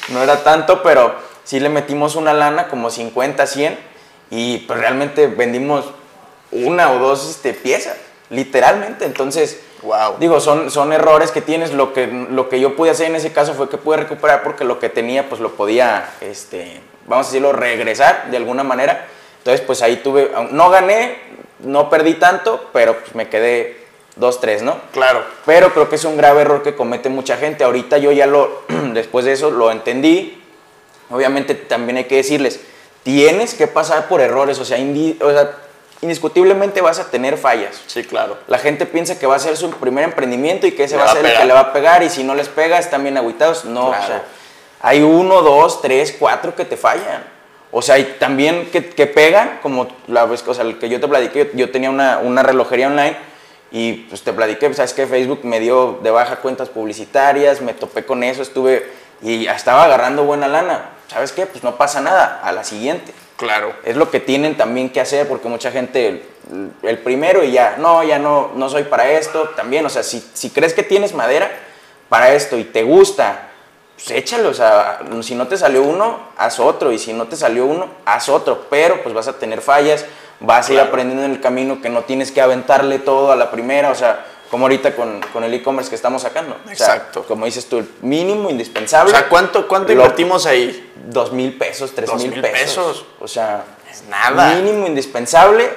no 0.09 0.23
era 0.23 0.43
tanto, 0.43 0.81
pero 0.83 1.13
sí 1.45 1.61
le 1.61 1.69
metimos 1.69 2.15
una 2.15 2.33
lana, 2.33 2.67
como 2.67 2.89
50, 2.89 3.47
100, 3.47 3.79
y 4.31 4.57
pues 4.59 4.77
realmente 4.77 5.27
vendimos 5.27 5.85
una 6.51 6.91
o 6.91 6.99
dos 6.99 7.29
este, 7.29 7.53
piezas, 7.53 7.95
literalmente, 8.29 9.05
entonces... 9.05 9.61
Wow. 9.81 10.15
Digo, 10.19 10.39
son, 10.39 10.71
son 10.71 10.93
errores 10.93 11.29
que 11.29 11.41
tienes. 11.41 11.71
Lo 11.71 11.93
que, 11.93 12.07
lo 12.07 12.49
que 12.49 12.59
yo 12.59 12.75
pude 12.75 12.89
hacer 12.89 13.05
en 13.05 13.15
ese 13.15 13.31
caso 13.31 13.53
fue 13.53 13.69
que 13.69 13.77
pude 13.77 13.97
recuperar 13.97 14.41
porque 14.41 14.63
lo 14.63 14.79
que 14.79 14.89
tenía, 14.89 15.29
pues 15.29 15.39
lo 15.39 15.51
podía, 15.51 16.09
este, 16.21 16.81
vamos 17.05 17.27
a 17.27 17.29
decirlo, 17.29 17.53
regresar 17.53 18.31
de 18.31 18.37
alguna 18.37 18.63
manera. 18.63 19.05
Entonces, 19.39 19.61
pues 19.61 19.83
ahí 19.83 19.97
tuve, 19.97 20.31
no 20.49 20.71
gané, 20.71 21.17
no 21.59 21.87
perdí 21.91 22.15
tanto, 22.15 22.69
pero 22.73 22.97
pues 22.97 23.13
me 23.13 23.29
quedé 23.29 23.85
2-3, 24.19 24.61
¿no? 24.61 24.77
Claro. 24.91 25.23
Pero 25.45 25.71
creo 25.73 25.89
que 25.89 25.95
es 25.97 26.05
un 26.05 26.17
grave 26.17 26.41
error 26.41 26.63
que 26.63 26.75
comete 26.75 27.09
mucha 27.09 27.37
gente. 27.37 27.63
Ahorita 27.63 27.97
yo 27.97 28.11
ya 28.11 28.25
lo, 28.25 28.63
después 28.93 29.25
de 29.25 29.33
eso, 29.33 29.51
lo 29.51 29.71
entendí. 29.71 30.41
Obviamente 31.09 31.55
también 31.55 31.97
hay 31.97 32.05
que 32.05 32.15
decirles, 32.15 32.59
tienes 33.03 33.53
que 33.53 33.67
pasar 33.67 34.07
por 34.07 34.21
errores, 34.21 34.57
o 34.59 34.65
sea, 34.65 34.77
o 34.77 35.31
sea, 35.31 35.51
indiscutiblemente 36.01 36.81
vas 36.81 36.99
a 36.99 37.09
tener 37.09 37.37
fallas. 37.37 37.81
Sí, 37.87 38.03
claro. 38.03 38.37
La 38.47 38.57
gente 38.57 38.85
piensa 38.85 39.19
que 39.19 39.27
va 39.27 39.35
a 39.35 39.39
ser 39.39 39.55
su 39.57 39.69
primer 39.71 40.03
emprendimiento 40.03 40.67
y 40.67 40.71
que 40.71 40.85
ese 40.85 40.95
Le 40.95 41.03
va 41.03 41.09
a 41.09 41.13
ser 41.13 41.25
el 41.25 41.37
que 41.37 41.45
le 41.45 41.53
va 41.53 41.59
a 41.59 41.73
pegar 41.73 42.03
y 42.03 42.09
si 42.09 42.23
no 42.23 42.35
les 42.35 42.49
pega 42.49 42.79
están 42.79 43.03
bien 43.03 43.17
agüitados. 43.17 43.65
No, 43.65 43.89
Claro. 43.89 44.03
o 44.03 44.07
sea, 44.07 44.23
hay 44.81 45.01
uno, 45.01 45.41
dos, 45.41 45.81
tres, 45.81 46.15
cuatro 46.17 46.55
que 46.55 46.65
te 46.65 46.77
fallan. 46.77 47.23
O 47.71 47.81
sea, 47.81 47.99
y 47.99 48.03
también 48.19 48.69
que, 48.71 48.85
que 48.85 49.05
pegan, 49.05 49.59
como 49.61 49.87
la 50.07 50.25
vez, 50.25 50.43
o 50.47 50.53
sea, 50.53 50.65
que 50.79 50.87
yo 50.89 50.99
te 50.99 51.07
platiqué, 51.07 51.51
yo, 51.53 51.65
yo 51.65 51.71
tenía 51.71 51.89
una, 51.89 52.19
una 52.19 52.41
relojería 52.41 52.87
online 52.87 53.17
y 53.71 53.93
pues 53.93 54.21
te 54.21 54.31
platiqué, 54.31 54.73
sabes 54.73 54.93
que 54.93 55.05
Facebook 55.07 55.41
me 55.43 55.59
dio 55.59 55.99
de 56.01 56.09
baja 56.09 56.37
cuentas 56.37 56.69
publicitarias, 56.69 57.61
me 57.61 57.73
topé 57.73 58.05
con 58.05 58.23
eso, 58.23 58.41
estuve 58.41 58.89
y 59.25 59.47
estaba 59.47 59.85
agarrando 59.85 60.23
buena 60.23 60.47
lana. 60.47 60.91
¿Sabes 61.07 61.31
qué? 61.31 61.47
Pues 61.47 61.63
no 61.63 61.75
pasa 61.77 61.99
nada, 61.99 62.41
a 62.43 62.51
la 62.51 62.63
siguiente. 62.63 63.11
Claro. 63.37 63.73
Es 63.83 63.95
lo 63.95 64.11
que 64.11 64.19
tienen 64.19 64.55
también 64.55 64.91
que 64.91 65.01
hacer 65.01 65.27
porque 65.27 65.49
mucha 65.49 65.71
gente, 65.71 66.07
el, 66.51 66.71
el 66.83 66.99
primero 66.99 67.43
y 67.43 67.51
ya, 67.51 67.75
no, 67.77 68.03
ya 68.03 68.19
no, 68.19 68.51
no 68.55 68.69
soy 68.69 68.83
para 68.83 69.09
esto, 69.09 69.49
también, 69.55 69.85
o 69.85 69.89
sea, 69.89 70.03
si, 70.03 70.23
si 70.33 70.51
crees 70.51 70.73
que 70.73 70.83
tienes 70.83 71.13
madera 71.13 71.51
para 72.07 72.33
esto 72.33 72.55
y 72.57 72.65
te 72.65 72.83
gusta, 72.83 73.49
pues 73.95 74.11
échalo, 74.11 74.49
o 74.49 74.53
sea, 74.53 74.99
si 75.21 75.33
no 75.33 75.47
te 75.47 75.57
salió 75.57 75.81
uno, 75.81 76.19
haz 76.37 76.59
otro, 76.59 76.91
y 76.91 76.99
si 76.99 77.11
no 77.11 77.25
te 77.25 77.35
salió 77.35 77.65
uno, 77.65 77.87
haz 78.05 78.29
otro, 78.29 78.67
pero 78.69 79.01
pues 79.01 79.15
vas 79.15 79.27
a 79.27 79.39
tener 79.39 79.61
fallas, 79.61 80.05
vas 80.39 80.69
a 80.69 80.73
ir 80.73 80.79
aprendiendo 80.79 81.25
en 81.25 81.31
el 81.31 81.41
camino 81.41 81.81
que 81.81 81.89
no 81.89 82.03
tienes 82.03 82.31
que 82.31 82.41
aventarle 82.41 82.99
todo 82.99 83.31
a 83.31 83.35
la 83.35 83.49
primera, 83.49 83.89
o 83.89 83.95
sea, 83.95 84.23
como 84.51 84.65
ahorita 84.65 84.95
con, 84.95 85.21
con 85.33 85.43
el 85.43 85.53
e-commerce 85.53 85.89
que 85.89 85.95
estamos 85.95 86.21
sacando. 86.21 86.55
O 86.63 86.67
sea, 86.67 86.71
Exacto. 86.73 87.23
como 87.23 87.45
dices 87.45 87.67
tú, 87.67 87.79
el 87.79 87.89
mínimo 88.01 88.47
O 88.47 88.51
indispensable. 88.51 89.11
sea, 89.11 89.27
¿cuánto, 89.29 89.67
cuánto 89.67 89.87
Lo- 89.93 90.01
invertimos 90.01 90.45
ahí? 90.45 90.91
Dos 91.07 91.31
mil 91.31 91.57
pesos, 91.57 91.93
tres 91.93 92.13
mil 92.15 92.31
pesos. 92.41 92.51
pesos. 92.51 93.05
O 93.19 93.27
sea, 93.27 93.63
Es 93.91 94.03
nada. 94.03 94.53
Mínimo 94.55 94.87
indispensable. 94.87 95.69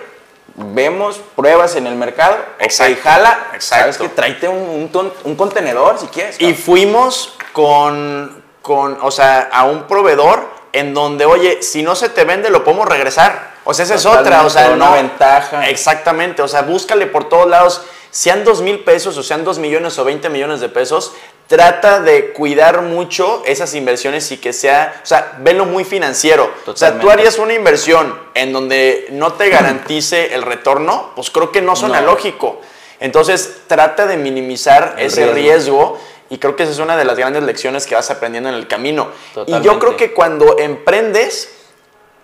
Vemos 0.54 1.20
pruebas 1.36 1.76
en 1.76 1.86
el 1.86 1.94
mercado. 1.94 2.36
Exacto, 2.58 2.94
Ok, 2.94 3.00
jala. 3.04 3.38
exacto. 3.54 3.92
Sabes 3.92 3.98
que 3.98 4.08
tráete 4.08 4.48
un, 4.48 4.56
un 4.68 4.90
ton- 4.90 5.12
un 5.24 5.36
contenedor 5.36 5.98
si 6.00 6.06
quieres. 6.08 6.40
Y 6.40 6.54
fuimos 6.54 7.34
con, 7.52 8.42
con, 8.62 8.98
o 9.02 9.10
sea, 9.10 9.48
a 9.52 9.64
un 9.64 9.84
proveedor 9.84 10.48
en 10.72 10.94
donde, 10.94 11.26
oye, 11.26 11.62
si 11.62 11.82
no 11.82 11.94
se 11.94 12.08
te 12.08 12.24
vende, 12.24 12.50
lo 12.50 12.64
podemos 12.64 12.88
regresar. 12.88 13.52
O 13.64 13.72
sea, 13.74 13.84
esa 13.84 13.94
es 13.96 14.06
otra, 14.06 14.44
o 14.44 14.50
sea, 14.50 14.68
no. 14.68 14.74
una 14.74 14.90
ventaja. 14.92 15.68
Exactamente, 15.68 16.42
o 16.42 16.48
sea, 16.48 16.62
búscale 16.62 17.06
por 17.06 17.28
todos 17.28 17.46
lados, 17.46 17.82
sean 18.10 18.44
dos 18.44 18.60
mil 18.62 18.80
pesos 18.80 19.16
o 19.18 19.22
sean 19.22 19.44
dos 19.44 19.58
millones 19.58 19.98
o 19.98 20.04
20 20.04 20.28
millones 20.30 20.60
de 20.60 20.68
pesos, 20.68 21.12
trata 21.46 22.00
de 22.00 22.32
cuidar 22.32 22.82
mucho 22.82 23.42
esas 23.46 23.74
inversiones 23.74 24.30
y 24.32 24.36
que 24.38 24.52
sea, 24.52 25.00
o 25.02 25.06
sea, 25.06 25.36
velo 25.40 25.64
muy 25.64 25.84
financiero. 25.84 26.50
O 26.66 26.76
sea, 26.76 26.98
tú 26.98 27.10
harías 27.10 27.38
una 27.38 27.54
inversión 27.54 28.18
en 28.34 28.52
donde 28.52 29.08
no 29.12 29.32
te 29.34 29.48
garantice 29.50 30.34
el 30.34 30.42
retorno, 30.42 31.12
pues 31.14 31.30
creo 31.30 31.50
que 31.52 31.62
no 31.62 31.74
suena 31.76 32.00
No. 32.00 32.08
lógico. 32.08 32.60
Entonces, 33.00 33.58
trata 33.68 34.06
de 34.06 34.16
minimizar 34.16 34.96
El 34.98 35.06
ese 35.06 35.20
riesgo. 35.32 35.34
riesgo 35.34 36.00
y 36.30 36.38
creo 36.38 36.56
que 36.56 36.64
esa 36.64 36.72
es 36.72 36.78
una 36.80 36.96
de 36.96 37.04
las 37.04 37.16
grandes 37.16 37.42
lecciones 37.44 37.86
que 37.86 37.94
vas 37.94 38.10
aprendiendo 38.10 38.48
en 38.50 38.56
el 38.56 38.66
camino. 38.68 39.08
Y 39.46 39.60
yo 39.62 39.78
creo 39.78 39.96
que 39.96 40.12
cuando 40.12 40.58
emprendes, 40.58 41.48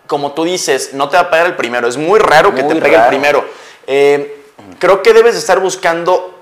como 0.07 0.33
tú 0.33 0.45
dices, 0.45 0.91
no 0.93 1.09
te 1.09 1.17
va 1.17 1.23
a 1.23 1.31
pagar 1.31 1.47
el 1.47 1.57
primero. 1.57 1.87
Es 1.89 1.97
muy 1.97 2.19
raro 2.19 2.55
que 2.55 2.63
te 2.63 2.75
Muy 2.75 2.83
pegue 2.83 2.95
el 2.97 3.01
raro. 3.01 3.09
primero. 3.09 3.45
Eh, 3.87 4.44
creo 4.79 5.03
que 5.03 5.13
debes 5.13 5.35
de 5.35 5.41
estar 5.41 5.61
buscando, 5.61 6.35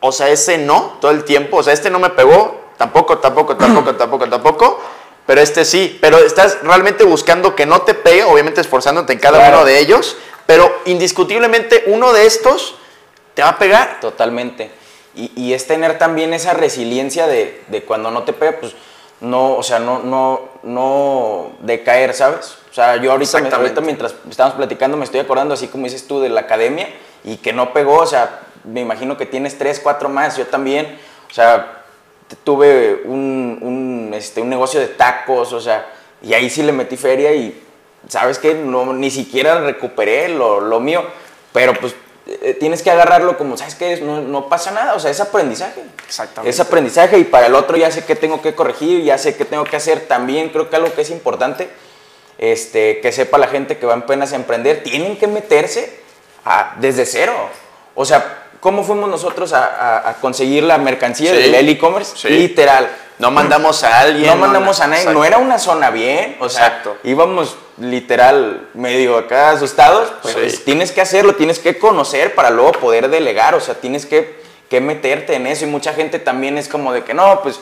o 0.00 0.12
sea, 0.12 0.28
ese 0.28 0.58
no 0.58 0.98
todo 1.00 1.10
el 1.10 1.24
tiempo. 1.24 1.58
O 1.58 1.62
sea, 1.62 1.72
este 1.72 1.90
no 1.90 1.98
me 1.98 2.10
pegó, 2.10 2.60
tampoco, 2.76 3.18
tampoco, 3.18 3.56
tampoco, 3.56 3.94
tampoco, 3.96 4.28
tampoco. 4.28 4.80
Pero 5.26 5.40
este 5.40 5.64
sí. 5.64 5.98
Pero 6.00 6.18
estás 6.18 6.58
realmente 6.62 7.04
buscando 7.04 7.54
que 7.56 7.66
no 7.66 7.82
te 7.82 7.94
pegue, 7.94 8.24
obviamente 8.24 8.60
esforzándote 8.60 9.12
en 9.14 9.18
cada 9.18 9.38
Claro. 9.38 9.56
uno 9.58 9.64
de 9.66 9.78
ellos. 9.78 10.16
Pero 10.46 10.70
indiscutiblemente 10.84 11.84
uno 11.86 12.12
de 12.12 12.26
estos 12.26 12.74
te 13.34 13.42
va 13.42 13.50
a 13.50 13.58
pegar. 13.58 13.98
Totalmente. 14.00 14.70
Y, 15.14 15.30
y 15.36 15.52
es 15.54 15.66
tener 15.66 15.96
también 15.96 16.34
esa 16.34 16.52
resiliencia 16.54 17.26
de, 17.26 17.62
de 17.68 17.82
cuando 17.84 18.10
no 18.10 18.24
te 18.24 18.32
pega, 18.32 18.58
pues 18.60 18.74
no, 19.20 19.54
o 19.56 19.62
sea, 19.62 19.78
no, 19.78 20.00
no, 20.00 20.40
no 20.64 21.52
decaer, 21.60 22.12
¿sabes? 22.14 22.56
O 22.70 22.74
sea, 22.74 22.96
yo 22.96 23.12
ahorita, 23.12 23.40
me- 23.40 23.48
ahorita 23.48 23.80
mientras 23.80 24.14
estábamos 24.28 24.56
platicando 24.56 24.96
me 24.96 25.04
estoy 25.04 25.20
acordando, 25.20 25.54
así 25.54 25.68
como 25.68 25.84
dices 25.84 26.06
tú, 26.06 26.20
de 26.20 26.28
la 26.28 26.40
academia 26.42 26.88
y 27.24 27.38
que 27.38 27.52
no 27.52 27.72
pegó, 27.72 27.98
o 27.98 28.06
sea, 28.06 28.40
me 28.64 28.80
imagino 28.80 29.16
que 29.16 29.26
tienes 29.26 29.58
tres, 29.58 29.80
cuatro 29.80 30.08
más, 30.08 30.36
yo 30.36 30.46
también, 30.46 30.98
o 31.30 31.34
sea, 31.34 31.84
tuve 32.44 33.02
un, 33.04 33.58
un, 33.60 34.14
este, 34.14 34.40
un 34.40 34.48
negocio 34.48 34.80
de 34.80 34.88
tacos, 34.88 35.52
o 35.52 35.60
sea, 35.60 35.86
y 36.22 36.34
ahí 36.34 36.48
sí 36.48 36.62
le 36.62 36.72
metí 36.72 36.96
feria 36.96 37.32
y, 37.32 37.62
¿sabes 38.08 38.38
qué? 38.38 38.54
No, 38.54 38.92
ni 38.92 39.10
siquiera 39.10 39.60
recuperé 39.60 40.28
lo, 40.28 40.60
lo 40.60 40.80
mío, 40.80 41.04
pero 41.52 41.74
pues 41.74 41.94
eh, 42.26 42.56
tienes 42.58 42.82
que 42.82 42.90
agarrarlo 42.90 43.36
como, 43.36 43.56
¿sabes 43.56 43.74
qué? 43.74 44.00
No, 44.00 44.20
no 44.22 44.48
pasa 44.48 44.70
nada, 44.70 44.94
o 44.94 45.00
sea, 45.00 45.10
es 45.10 45.20
aprendizaje. 45.20 45.82
Exactamente. 46.06 46.50
Es 46.50 46.60
aprendizaje 46.60 47.18
y 47.18 47.24
para 47.24 47.46
el 47.46 47.54
otro 47.54 47.76
ya 47.76 47.90
sé 47.90 48.04
qué 48.04 48.16
tengo 48.16 48.40
que 48.40 48.54
corregir, 48.54 49.02
ya 49.02 49.18
sé 49.18 49.36
qué 49.36 49.44
tengo 49.44 49.64
que 49.64 49.76
hacer 49.76 50.06
también. 50.06 50.48
Creo 50.48 50.70
que 50.70 50.76
algo 50.76 50.94
que 50.94 51.02
es 51.02 51.10
importante, 51.10 51.68
este, 52.38 53.00
que 53.00 53.12
sepa 53.12 53.36
la 53.36 53.48
gente 53.48 53.76
que 53.76 53.84
va 53.84 53.94
apenas 53.94 54.32
a 54.32 54.36
emprender, 54.36 54.82
tienen 54.82 55.18
que 55.18 55.26
meterse 55.26 56.03
a- 56.44 56.74
desde 56.78 57.06
cero. 57.06 57.34
O 57.94 58.04
sea, 58.04 58.44
¿cómo 58.60 58.82
fuimos 58.84 59.08
nosotros 59.08 59.52
a, 59.52 59.64
a- 59.66 60.08
a 60.10 60.14
conseguir 60.14 60.62
la 60.64 60.78
mercancía 60.78 61.30
Sí, 61.30 61.50
del 61.50 61.68
e-commerce? 61.68 62.12
sí. 62.16 62.28
Literal. 62.28 62.88
No 63.16 63.30
mandamos 63.30 63.84
a 63.84 64.00
alguien. 64.00 64.26
No 64.26 64.34
mandamos 64.36 64.80
a 64.80 64.88
nadie, 64.88 65.02
Exacto. 65.02 65.18
no 65.20 65.24
era 65.24 65.38
una 65.38 65.58
zona 65.60 65.90
bien, 65.90 66.36
o 66.40 66.48
sea, 66.48 66.66
Exacto. 66.66 66.96
íbamos 67.04 67.56
literal 67.78 68.68
medio 68.74 69.16
acá 69.16 69.50
asustados, 69.50 70.12
pues 70.20 70.34
Sí. 70.56 70.62
tienes 70.64 70.90
que 70.90 71.00
hacerlo, 71.00 71.36
tienes 71.36 71.60
que 71.60 71.78
conocer 71.78 72.34
para 72.34 72.50
luego 72.50 72.72
poder 72.72 73.08
delegar, 73.08 73.54
o 73.54 73.60
sea, 73.60 73.74
tienes 73.76 74.04
que, 74.04 74.42
que 74.68 74.80
meterte 74.80 75.34
en 75.36 75.46
eso 75.46 75.64
y 75.64 75.68
mucha 75.68 75.92
gente 75.94 76.18
también 76.18 76.58
es 76.58 76.66
como 76.68 76.92
de 76.92 77.04
que 77.04 77.14
no, 77.14 77.40
pues, 77.40 77.60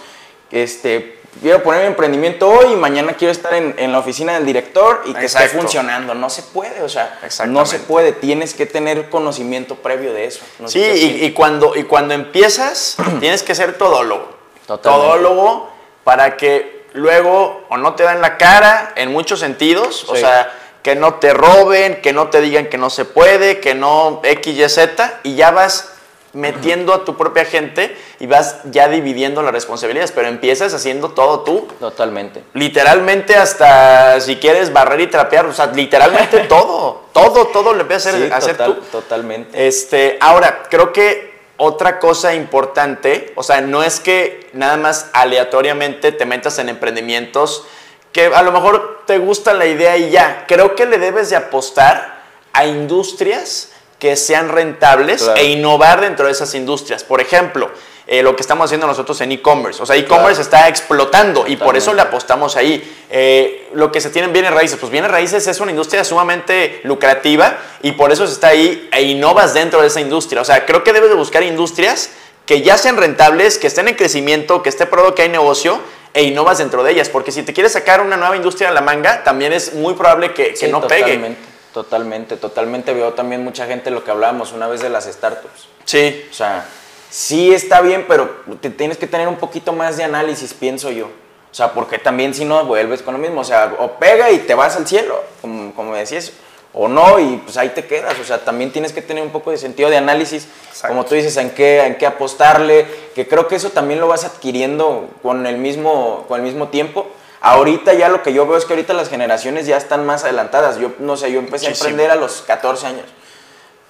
este, 0.50 1.18
quiero 1.40 1.62
poner 1.62 1.82
mi 1.82 1.86
emprendimiento 1.88 2.48
hoy 2.48 2.72
y 2.72 2.76
mañana 2.76 3.14
quiero 3.14 3.32
estar 3.32 3.54
en, 3.54 3.74
en 3.78 3.92
la 3.92 3.98
oficina 3.98 4.34
del 4.34 4.46
director 4.46 5.02
y 5.06 5.14
que 5.14 5.26
esté 5.26 5.38
Exacto. 5.38 5.60
funcionando, 5.60 6.14
no 6.14 6.28
se 6.30 6.42
puede, 6.42 6.82
o 6.82 6.88
sea, 6.88 7.18
no 7.46 7.66
se 7.66 7.78
puede, 7.78 8.12
tienes 8.12 8.54
que 8.54 8.66
tener 8.66 9.08
conocimiento 9.08 9.76
previo 9.76 10.12
de 10.12 10.26
eso. 10.26 10.44
No 10.58 10.68
Sí, 10.68 10.82
y, 11.22 11.32
cuando, 11.32 11.74
y 11.76 11.84
cuando 11.84 12.14
empiezas, 12.14 12.96
tienes 13.20 13.42
que 13.42 13.54
ser 13.54 13.78
todólogo. 13.78 14.36
Totalmente. 14.66 15.06
Todólogo 15.06 15.70
para 16.04 16.36
que 16.36 16.86
luego 16.92 17.64
o 17.68 17.76
no 17.76 17.94
te 17.94 18.02
dan 18.02 18.20
la 18.20 18.36
cara 18.36 18.92
en 18.96 19.12
muchos 19.12 19.40
sentidos, 19.40 20.04
o 20.08 20.16
sea, 20.16 20.52
que 20.82 20.96
no 20.96 21.14
te 21.14 21.32
roben, 21.32 22.00
que 22.02 22.12
no 22.12 22.28
te 22.28 22.40
digan 22.40 22.66
que 22.66 22.76
no 22.76 22.90
se 22.90 23.04
puede, 23.04 23.60
que 23.60 23.74
no 23.74 24.20
X, 24.24 24.58
Y, 24.58 24.68
Z, 24.68 25.20
y 25.22 25.36
ya 25.36 25.50
vas 25.52 25.91
metiendo 26.32 26.94
a 26.94 27.04
tu 27.04 27.16
propia 27.16 27.44
gente 27.44 27.96
y 28.18 28.26
vas 28.26 28.56
ya 28.64 28.88
dividiendo 28.88 29.42
las 29.42 29.52
responsabilidades, 29.52 30.12
pero 30.12 30.28
empiezas 30.28 30.72
haciendo 30.74 31.10
todo 31.10 31.40
tú. 31.40 31.68
Totalmente. 31.78 32.42
Literalmente 32.54 33.36
hasta 33.36 34.20
si 34.20 34.36
quieres 34.36 34.72
barrer 34.72 35.00
y 35.00 35.06
trapear, 35.08 35.46
o 35.46 35.52
sea, 35.52 35.66
literalmente 35.66 36.38
todo, 36.48 37.02
todo, 37.12 37.48
todo 37.48 37.74
lo 37.74 37.82
empiezas 37.82 38.14
a 38.14 38.16
hacer, 38.16 38.26
Sí, 38.28 38.32
hacer 38.34 38.56
total- 38.56 38.74
tú. 38.76 38.82
Totalmente. 38.92 39.66
Este, 39.66 40.16
ahora, 40.20 40.62
creo 40.70 40.92
que 40.92 41.32
otra 41.58 41.98
cosa 41.98 42.34
importante, 42.34 43.32
o 43.36 43.42
sea, 43.42 43.60
no 43.60 43.82
es 43.82 44.00
que 44.00 44.48
nada 44.52 44.76
más 44.76 45.10
aleatoriamente 45.12 46.10
te 46.12 46.24
metas 46.26 46.58
en 46.58 46.68
emprendimientos 46.68 47.66
que 48.12 48.26
a 48.26 48.42
lo 48.42 48.52
mejor 48.52 49.02
te 49.06 49.18
gusta 49.18 49.52
la 49.54 49.66
idea 49.66 49.96
y 49.96 50.10
ya. 50.10 50.44
Creo 50.48 50.74
que 50.74 50.86
le 50.86 50.98
debes 50.98 51.30
de 51.30 51.36
apostar 51.36 52.22
a 52.52 52.66
industrias 52.66 53.71
que 54.02 54.16
sean 54.16 54.48
rentables 54.48 55.22
Claro. 55.22 55.38
e 55.38 55.44
innovar 55.44 56.00
dentro 56.00 56.26
de 56.26 56.32
esas 56.32 56.52
industrias. 56.56 57.04
Por 57.04 57.20
ejemplo, 57.20 57.70
eh, 58.08 58.20
lo 58.20 58.34
que 58.34 58.42
estamos 58.42 58.64
haciendo 58.64 58.88
nosotros 58.88 59.20
en 59.20 59.30
e-commerce. 59.30 59.80
O 59.80 59.86
sea, 59.86 59.94
e-commerce 59.94 60.42
está 60.42 60.66
explotando 60.66 61.44
y 61.46 61.54
por 61.54 61.76
eso 61.76 61.94
le 61.94 62.02
apostamos 62.02 62.56
ahí. 62.56 62.82
Eh, 63.10 63.68
lo 63.74 63.92
que 63.92 64.00
se 64.00 64.10
tienen 64.10 64.32
bienes 64.32 64.52
raíces, 64.52 64.76
pues 64.80 64.90
bienes 64.90 65.08
raíces 65.08 65.46
es 65.46 65.60
una 65.60 65.70
industria 65.70 66.02
sumamente 66.02 66.80
lucrativa 66.82 67.58
y 67.80 67.92
por 67.92 68.10
eso 68.10 68.26
se 68.26 68.32
está 68.32 68.48
ahí 68.48 68.88
e 68.90 69.02
innovas 69.02 69.54
dentro 69.54 69.80
de 69.80 69.86
esa 69.86 70.00
industria. 70.00 70.40
O 70.40 70.44
sea, 70.44 70.66
creo 70.66 70.82
que 70.82 70.92
debes 70.92 71.08
de 71.08 71.14
buscar 71.14 71.44
industrias 71.44 72.10
que 72.44 72.60
ya 72.60 72.76
sean 72.78 72.96
rentables, 72.96 73.56
que 73.56 73.68
estén 73.68 73.86
en 73.86 73.94
crecimiento, 73.94 74.64
que 74.64 74.68
esté 74.68 74.84
probado 74.86 75.14
que 75.14 75.22
hay 75.22 75.28
negocio 75.28 75.78
e 76.12 76.24
innovas 76.24 76.58
dentro 76.58 76.82
de 76.82 76.90
ellas. 76.90 77.08
Porque 77.08 77.30
si 77.30 77.44
te 77.44 77.52
quieres 77.52 77.70
sacar 77.70 78.00
una 78.00 78.16
nueva 78.16 78.34
industria 78.34 78.70
a 78.70 78.72
la 78.72 78.80
manga, 78.80 79.22
también 79.22 79.52
es 79.52 79.74
muy 79.74 79.94
probable 79.94 80.34
que, 80.34 80.56
no 80.68 80.88
pegue. 80.88 81.36
Totalmente, 81.72 82.36
Totalmente. 82.36 82.92
Veo 82.92 83.12
también 83.12 83.42
mucha 83.42 83.66
gente 83.66 83.90
lo 83.90 84.04
que 84.04 84.10
hablábamos 84.10 84.52
una 84.52 84.68
vez 84.68 84.80
de 84.80 84.88
las 84.88 85.04
startups. 85.04 85.68
Sí, 85.84 86.26
O 86.30 86.34
sea, 86.34 86.66
sí 87.10 87.52
está 87.52 87.80
bien, 87.80 88.06
pero 88.08 88.42
te 88.60 88.70
tienes 88.70 88.96
que 88.98 89.06
tener 89.06 89.28
un 89.28 89.36
poquito 89.36 89.72
más 89.72 89.96
de 89.96 90.04
análisis, 90.04 90.54
pienso 90.54 90.90
yo. 90.90 91.06
O 91.06 91.54
sea, 91.54 91.72
porque 91.72 91.98
también 91.98 92.32
si 92.32 92.44
no 92.44 92.64
vuelves 92.64 93.02
con 93.02 93.14
lo 93.14 93.20
mismo. 93.20 93.40
O 93.40 93.44
sea, 93.44 93.74
o 93.78 93.92
pega 93.92 94.30
y 94.30 94.38
te 94.38 94.54
vas 94.54 94.76
al 94.76 94.86
cielo, 94.86 95.22
como, 95.40 95.74
como 95.74 95.94
decías, 95.94 96.32
o 96.72 96.88
no, 96.88 97.18
y 97.20 97.36
pues 97.44 97.56
ahí 97.58 97.68
te 97.70 97.84
quedas. 97.84 98.18
O 98.18 98.24
sea, 98.24 98.38
también 98.44 98.72
tienes 98.72 98.92
que 98.92 99.02
tener 99.02 99.22
un 99.22 99.30
poco 99.30 99.50
de 99.50 99.58
sentido 99.58 99.90
de 99.90 99.98
análisis, 99.98 100.48
Exacto. 100.68 100.88
como 100.88 101.04
tú 101.04 101.14
dices, 101.14 101.36
en 101.36 101.50
qué, 101.50 101.84
en 101.84 101.98
qué 101.98 102.06
apostarle, 102.06 102.86
que 103.14 103.28
creo 103.28 103.48
que 103.48 103.56
eso 103.56 103.70
también 103.70 104.00
lo 104.00 104.08
vas 104.08 104.24
adquiriendo 104.24 105.08
con 105.22 105.46
el 105.46 105.58
mismo, 105.58 106.24
con 106.28 106.40
el 106.40 106.46
mismo 106.46 106.68
tiempo. 106.68 107.06
Ahorita 107.44 107.92
ya 107.94 108.08
lo 108.08 108.22
que 108.22 108.32
yo 108.32 108.46
veo 108.46 108.56
es 108.56 108.64
que 108.64 108.72
ahorita 108.72 108.92
las 108.94 109.08
generaciones 109.08 109.66
ya 109.66 109.76
están 109.76 110.06
más 110.06 110.22
adelantadas. 110.22 110.78
Yo 110.78 110.92
no 111.00 111.16
sé, 111.16 111.32
yo 111.32 111.40
empecé 111.40 111.66
Muchísimo. 111.66 111.86
a 111.86 111.90
emprender 111.90 112.10
a 112.16 112.20
los 112.20 112.42
14 112.46 112.86
años. 112.86 113.06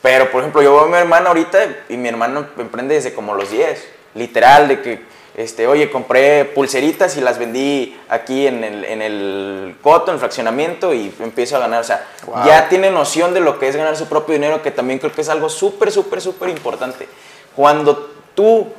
Pero, 0.00 0.30
por 0.32 0.40
ejemplo, 0.40 0.62
yo 0.62 0.72
veo 0.74 0.84
a 0.84 0.88
mi 0.88 0.96
hermana 0.96 1.28
ahorita 1.28 1.58
y 1.90 1.96
mi 1.98 2.08
hermano 2.08 2.46
emprende 2.58 2.94
desde 2.94 3.12
como 3.14 3.34
los 3.34 3.50
10. 3.50 3.86
Literal, 4.14 4.68
de 4.68 4.80
que, 4.82 5.02
este, 5.36 5.66
oye, 5.68 5.90
compré 5.90 6.46
pulseritas 6.46 7.16
y 7.18 7.20
las 7.20 7.38
vendí 7.38 7.96
aquí 8.08 8.46
en 8.46 8.64
el, 8.64 8.84
en 8.86 9.02
el 9.02 9.76
coto, 9.82 10.10
en 10.10 10.14
el 10.14 10.18
fraccionamiento 10.20 10.92
y 10.94 11.14
empiezo 11.20 11.56
a 11.56 11.60
ganar. 11.60 11.82
O 11.82 11.84
sea, 11.84 12.06
Wow. 12.26 12.46
ya 12.46 12.68
tiene 12.70 12.90
noción 12.90 13.34
de 13.34 13.40
lo 13.40 13.58
que 13.58 13.68
es 13.68 13.76
ganar 13.76 13.96
su 13.96 14.08
propio 14.08 14.32
dinero, 14.34 14.62
que 14.62 14.70
también 14.70 14.98
creo 14.98 15.12
que 15.12 15.20
es 15.20 15.28
algo 15.28 15.48
súper, 15.50 15.92
súper, 15.92 16.20
súper 16.22 16.48
importante. 16.48 17.06
Cuando 17.54 18.12
tú 18.34 18.72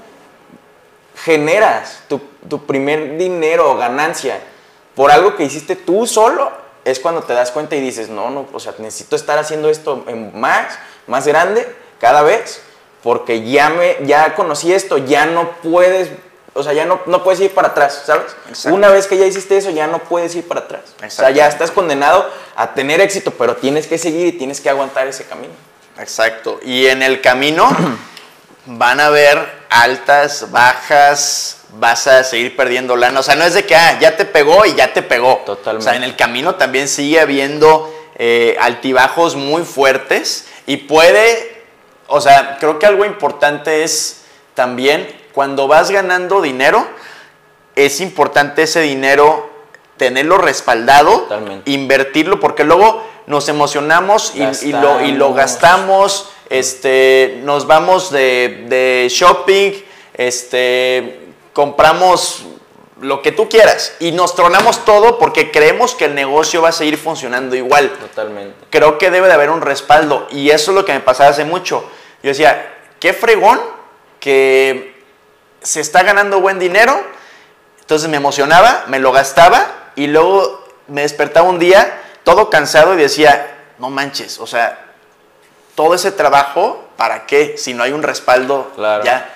generas 1.16 2.02
tu, 2.08 2.20
tu 2.50 2.66
primer 2.66 3.18
dinero 3.18 3.72
o 3.72 3.78
ganancia 3.78 4.40
por 4.96 5.12
algo 5.12 5.36
que 5.36 5.44
hiciste 5.44 5.76
tú 5.76 6.06
solo, 6.06 6.52
es 6.86 7.00
cuando 7.00 7.24
te 7.24 7.34
das 7.34 7.52
cuenta 7.52 7.76
y 7.76 7.82
dices, 7.82 8.10
no, 8.10 8.30
no, 8.30 8.48
o 8.52 8.60
sea, 8.60 8.74
necesito 8.78 9.16
estar 9.16 9.38
haciendo 9.40 9.70
esto 9.70 10.04
en 10.08 10.38
más, 10.40 10.78
más 11.08 11.26
grande 11.26 11.74
cada 12.00 12.22
vez, 12.22 12.62
porque 13.02 13.50
ya, 13.50 13.70
me, 13.70 13.98
ya 14.06 14.36
conocí 14.36 14.74
esto, 14.74 14.98
ya 14.98 15.26
no 15.26 15.52
puedes, 15.64 16.10
o 16.54 16.64
sea, 16.64 16.74
ya 16.74 16.86
no, 16.86 17.02
no 17.06 17.24
puedes 17.24 17.40
ir 17.40 17.52
para 17.52 17.70
atrás, 17.70 18.04
¿sabes? 18.06 18.36
Exacto. 18.50 18.76
Una 18.76 18.90
vez 18.90 19.08
que 19.08 19.18
ya 19.18 19.26
hiciste 19.26 19.58
eso, 19.58 19.70
ya 19.70 19.88
no 19.88 20.00
puedes 20.00 20.36
ir 20.36 20.48
para 20.48 20.62
atrás. 20.62 20.82
O 21.06 21.10
sea, 21.10 21.32
ya 21.32 21.48
estás 21.48 21.72
condenado 21.72 22.30
a 22.56 22.74
tener 22.74 23.02
éxito, 23.02 23.32
pero 23.32 23.56
tienes 23.56 23.88
que 23.88 23.98
seguir 23.98 24.28
y 24.28 24.32
tienes 24.34 24.62
que 24.62 24.70
aguantar 24.70 25.08
ese 25.08 25.26
camino. 25.26 25.54
Exacto. 25.98 26.60
Y 26.64 26.88
en 26.88 27.02
el 27.02 27.22
camino 27.22 27.70
van 28.66 29.00
a 29.00 29.08
haber 29.08 29.64
altas, 29.70 30.52
bajas, 30.52 31.63
vas 31.80 32.08
a 32.08 32.24
seguir 32.24 32.56
perdiendo 32.56 32.96
lana. 32.96 33.20
O 33.20 33.24
sea, 33.24 33.36
no 33.36 33.44
es 33.44 33.54
de 33.54 33.66
que 33.66 33.76
ah, 33.76 33.98
ya 34.00 34.16
te 34.16 34.26
pegó 34.26 34.66
y 34.66 34.76
ya 34.76 34.94
te 34.94 35.02
pegó. 35.02 35.42
Totalmente. 35.46 35.80
O 35.80 35.90
sea, 35.90 35.98
en 35.98 36.04
el 36.04 36.16
camino 36.16 36.56
también 36.56 36.88
sigue 36.88 37.20
habiendo 37.20 37.94
eh, 38.16 38.56
altibajos 38.60 39.36
muy 39.36 39.64
fuertes 39.64 40.48
y 40.66 40.78
puede, 40.78 41.64
o 42.08 42.22
sea, 42.22 42.58
creo 42.60 42.80
que 42.80 42.86
algo 42.86 43.06
importante 43.06 43.84
es 43.84 44.22
también 44.54 45.08
cuando 45.34 45.68
vas 45.68 45.90
ganando 45.90 46.42
dinero, 46.42 46.88
es 47.76 48.02
importante 48.02 48.64
ese 48.64 48.82
dinero 48.82 49.50
tenerlo 49.98 50.38
respaldado, 50.38 51.22
Totalmente. 51.22 51.72
invertirlo, 51.72 52.40
porque 52.40 52.64
luego 52.64 53.04
nos 53.26 53.50
emocionamos 53.50 54.34
y, 54.36 54.68
y 54.68 54.72
lo, 54.74 55.02
y 55.02 55.14
lo 55.14 55.34
gastamos, 55.34 56.30
este, 56.50 57.40
nos 57.44 57.66
vamos 57.66 58.12
de, 58.12 58.66
de 58.68 59.08
shopping, 59.10 59.72
este, 60.14 61.23
compramos 61.54 62.44
lo 63.00 63.22
que 63.22 63.32
tú 63.32 63.50
quieras 63.50 63.94
y 64.00 64.12
nos 64.12 64.36
tronamos 64.36 64.86
todo 64.86 65.18
porque 65.20 65.52
creemos 65.52 65.94
que 65.96 66.06
el 66.06 66.16
negocio 66.16 66.62
va 66.62 66.70
a 66.70 66.74
seguir 66.74 66.98
funcionando 66.98 67.56
igual. 67.56 67.90
Totalmente. 67.92 68.56
Creo 68.70 68.98
que 68.98 69.12
debe 69.12 69.28
de 69.28 69.34
haber 69.34 69.50
un 69.50 69.62
respaldo 69.62 70.28
y 70.32 70.50
eso 70.52 70.72
es 70.72 70.76
lo 70.76 70.86
que 70.86 70.94
me 70.94 71.00
pasaba 71.00 71.30
hace 71.30 71.44
mucho. 71.46 71.84
Yo 72.22 72.30
decía, 72.30 72.74
qué 73.00 73.14
fregón 73.14 73.60
que 74.20 75.04
se 75.62 75.82
está 75.82 76.04
ganando 76.04 76.40
buen 76.40 76.60
dinero, 76.60 77.02
entonces 77.82 78.10
me 78.10 78.18
emocionaba, 78.18 78.86
me 78.88 79.00
lo 79.00 79.12
gastaba 79.12 79.92
y 79.96 80.08
luego 80.08 80.64
me 80.88 81.02
despertaba 81.02 81.48
un 81.50 81.60
día 81.60 82.02
todo 82.24 82.50
cansado 82.50 82.94
y 82.94 82.98
decía, 82.98 83.58
no 83.80 83.90
manches, 83.90 84.40
o 84.40 84.48
sea, 84.48 84.80
todo 85.76 85.94
ese 85.96 86.12
trabajo, 86.12 86.88
¿para 86.96 87.26
qué? 87.26 87.56
Si 87.58 87.74
no 87.74 87.84
hay 87.84 87.92
un 87.92 88.04
respaldo 88.04 88.72
Claro. 88.76 89.04
ya, 89.04 89.30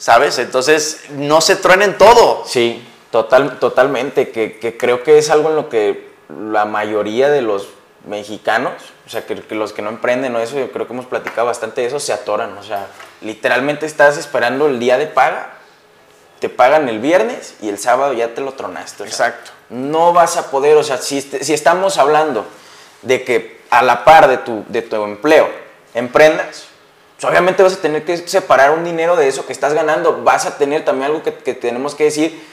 ¿sabes? 0.00 0.38
Entonces, 0.38 1.02
no 1.10 1.40
se 1.40 1.54
truenen 1.54 1.96
todo. 1.96 2.42
Sí, 2.46 2.84
total, 3.12 3.60
totalmente, 3.60 4.30
que, 4.30 4.58
que 4.58 4.76
creo 4.76 5.04
que 5.04 5.18
es 5.18 5.30
algo 5.30 5.50
en 5.50 5.56
lo 5.56 5.68
que 5.68 6.08
la 6.50 6.64
mayoría 6.64 7.28
de 7.30 7.42
los 7.42 7.68
mexicanos, 8.06 8.72
o 9.06 9.10
sea, 9.10 9.26
que, 9.26 9.36
que 9.36 9.54
los 9.54 9.72
que 9.74 9.82
no 9.82 9.90
emprenden 9.90 10.34
o 10.34 10.38
eso, 10.40 10.58
yo 10.58 10.72
creo 10.72 10.86
que 10.86 10.92
hemos 10.94 11.04
platicado 11.06 11.46
bastante 11.46 11.82
de 11.82 11.86
eso, 11.88 12.00
se 12.00 12.12
atoran, 12.14 12.56
o 12.56 12.62
sea, 12.62 12.86
literalmente 13.20 13.84
estás 13.86 14.16
esperando 14.16 14.66
el 14.68 14.80
día 14.80 14.96
de 14.96 15.06
paga, 15.06 15.50
te 16.38 16.48
pagan 16.48 16.88
el 16.88 16.98
viernes 17.00 17.54
y 17.60 17.68
el 17.68 17.78
sábado 17.78 18.14
ya 18.14 18.34
te 18.34 18.40
lo 18.40 18.52
tronaste. 18.52 19.02
o 19.02 19.06
sea, 19.06 19.26
Exacto. 19.28 19.50
no 19.68 20.14
vas 20.14 20.38
a 20.38 20.50
poder, 20.50 20.76
o 20.78 20.82
sea, 20.82 20.96
si, 20.96 21.18
est- 21.18 21.42
si 21.42 21.52
estamos 21.52 21.98
hablando 21.98 22.46
de 23.02 23.22
que 23.24 23.60
a 23.68 23.82
la 23.82 24.04
par 24.04 24.26
de 24.28 24.38
tu, 24.38 24.64
de 24.68 24.80
tu 24.82 24.96
empleo 25.04 25.48
emprendas, 25.92 26.64
pues 27.20 27.30
obviamente 27.30 27.62
vas 27.62 27.74
a 27.74 27.80
tener 27.80 28.04
que 28.04 28.16
separar 28.16 28.70
un 28.70 28.82
dinero 28.84 29.14
de 29.16 29.28
eso 29.28 29.44
que 29.46 29.52
estás 29.52 29.74
ganando, 29.74 30.22
vas 30.24 30.46
a 30.46 30.56
tener 30.56 30.84
también 30.84 31.06
algo 31.10 31.22
que, 31.22 31.34
que 31.34 31.52
tenemos 31.54 31.94
que 31.94 32.04
decir, 32.04 32.48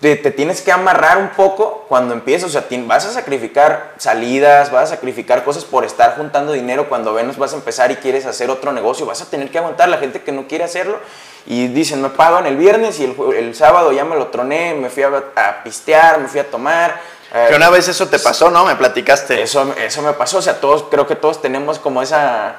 te, 0.00 0.16
te 0.16 0.30
tienes 0.32 0.60
que 0.60 0.72
amarrar 0.72 1.18
un 1.18 1.28
poco 1.30 1.84
cuando 1.88 2.14
empieces, 2.14 2.48
o 2.48 2.50
sea, 2.50 2.66
ti- 2.68 2.82
vas 2.84 3.06
a 3.06 3.12
sacrificar 3.12 3.92
salidas, 3.96 4.72
vas 4.72 4.90
a 4.90 4.96
sacrificar 4.96 5.44
cosas 5.44 5.64
por 5.64 5.84
estar 5.84 6.16
juntando 6.16 6.52
dinero 6.52 6.88
cuando 6.88 7.14
ven 7.14 7.32
vas 7.38 7.52
a 7.52 7.56
empezar 7.56 7.90
y 7.92 7.96
quieres 7.96 8.26
hacer 8.26 8.50
otro 8.50 8.72
negocio, 8.72 9.06
vas 9.06 9.22
a 9.22 9.26
tener 9.30 9.50
que 9.50 9.58
aguantar 9.58 9.88
la 9.88 9.98
gente 9.98 10.20
que 10.22 10.32
no 10.32 10.46
quiere 10.48 10.64
hacerlo 10.64 10.98
y 11.46 11.68
dicen, 11.68 12.02
me 12.02 12.08
pagan 12.10 12.46
el 12.46 12.56
viernes 12.56 12.98
y 12.98 13.04
el, 13.04 13.16
el 13.36 13.54
sábado 13.54 13.92
ya 13.92 14.04
me 14.04 14.16
lo 14.16 14.26
troné, 14.28 14.74
me 14.74 14.90
fui 14.90 15.04
a, 15.04 15.10
a 15.36 15.62
pistear, 15.62 16.18
me 16.18 16.26
fui 16.28 16.40
a 16.40 16.50
tomar. 16.50 17.00
eh, 17.32 17.46
Que 17.50 17.54
una 17.56 17.70
vez 17.70 17.86
eso 17.86 18.08
te 18.08 18.18
pasó, 18.18 18.50
¿no? 18.50 18.64
Me 18.64 18.74
platicaste. 18.76 19.42
eso, 19.42 19.74
eso 19.78 20.02
me 20.02 20.12
pasó, 20.14 20.38
o 20.38 20.42
sea, 20.42 20.60
todos, 20.60 20.84
creo 20.90 21.06
que 21.06 21.14
todos 21.14 21.40
tenemos 21.40 21.78
como 21.78 22.02
esa, 22.02 22.56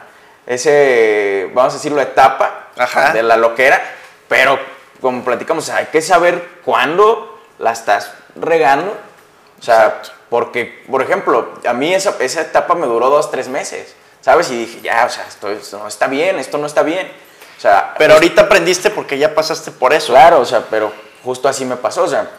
ese, 0.48 1.50
vamos 1.54 1.74
a 1.74 1.78
decirlo, 1.78 2.02
etapa 2.02 2.70
Ajá. 2.78 3.14
de 3.14 3.24
la 3.24 3.38
loquera, 3.38 3.82
pero 4.28 4.60
como 5.02 5.24
platicamos, 5.24 5.70
hay 5.70 5.86
que 5.86 6.02
saber 6.02 6.60
cuándo 6.64 7.40
la 7.60 7.72
estás 7.72 8.14
regando, 8.36 8.96
o 9.60 9.64
sea, 9.64 10.02
porque, 10.30 10.84
por 10.90 11.02
ejemplo, 11.02 11.54
a 11.68 11.74
mí 11.74 11.94
esa, 11.94 12.16
esa 12.20 12.42
etapa 12.42 12.76
me 12.76 12.88
duró 12.88 13.10
dos, 13.10 13.32
tres 13.32 13.48
meses, 13.48 13.96
¿sabes? 14.22 14.50
Y 14.52 14.66
dije, 14.66 14.82
ya, 14.82 15.06
o 15.06 15.10
sea, 15.10 15.26
esto, 15.28 15.50
esto 15.50 15.80
no 15.80 15.88
está 15.88 16.08
bien, 16.08 16.40
esto 16.40 16.58
no 16.58 16.68
está 16.68 16.84
bien, 16.84 17.12
o 17.58 17.62
sea, 17.62 17.94
Pero 17.98 18.16
ahorita 18.16 18.44
aprendiste 18.44 18.90
porque 18.90 19.18
ya 19.18 19.34
pasaste 19.34 19.72
por 19.72 19.94
eso. 19.94 20.12
Claro, 20.12 20.42
o 20.42 20.46
sea, 20.46 20.66
pero 20.70 20.92
justo 21.24 21.48
así 21.48 21.64
me 21.64 21.78
pasó, 21.78 22.04
o 22.04 22.08
sea, 22.08 22.30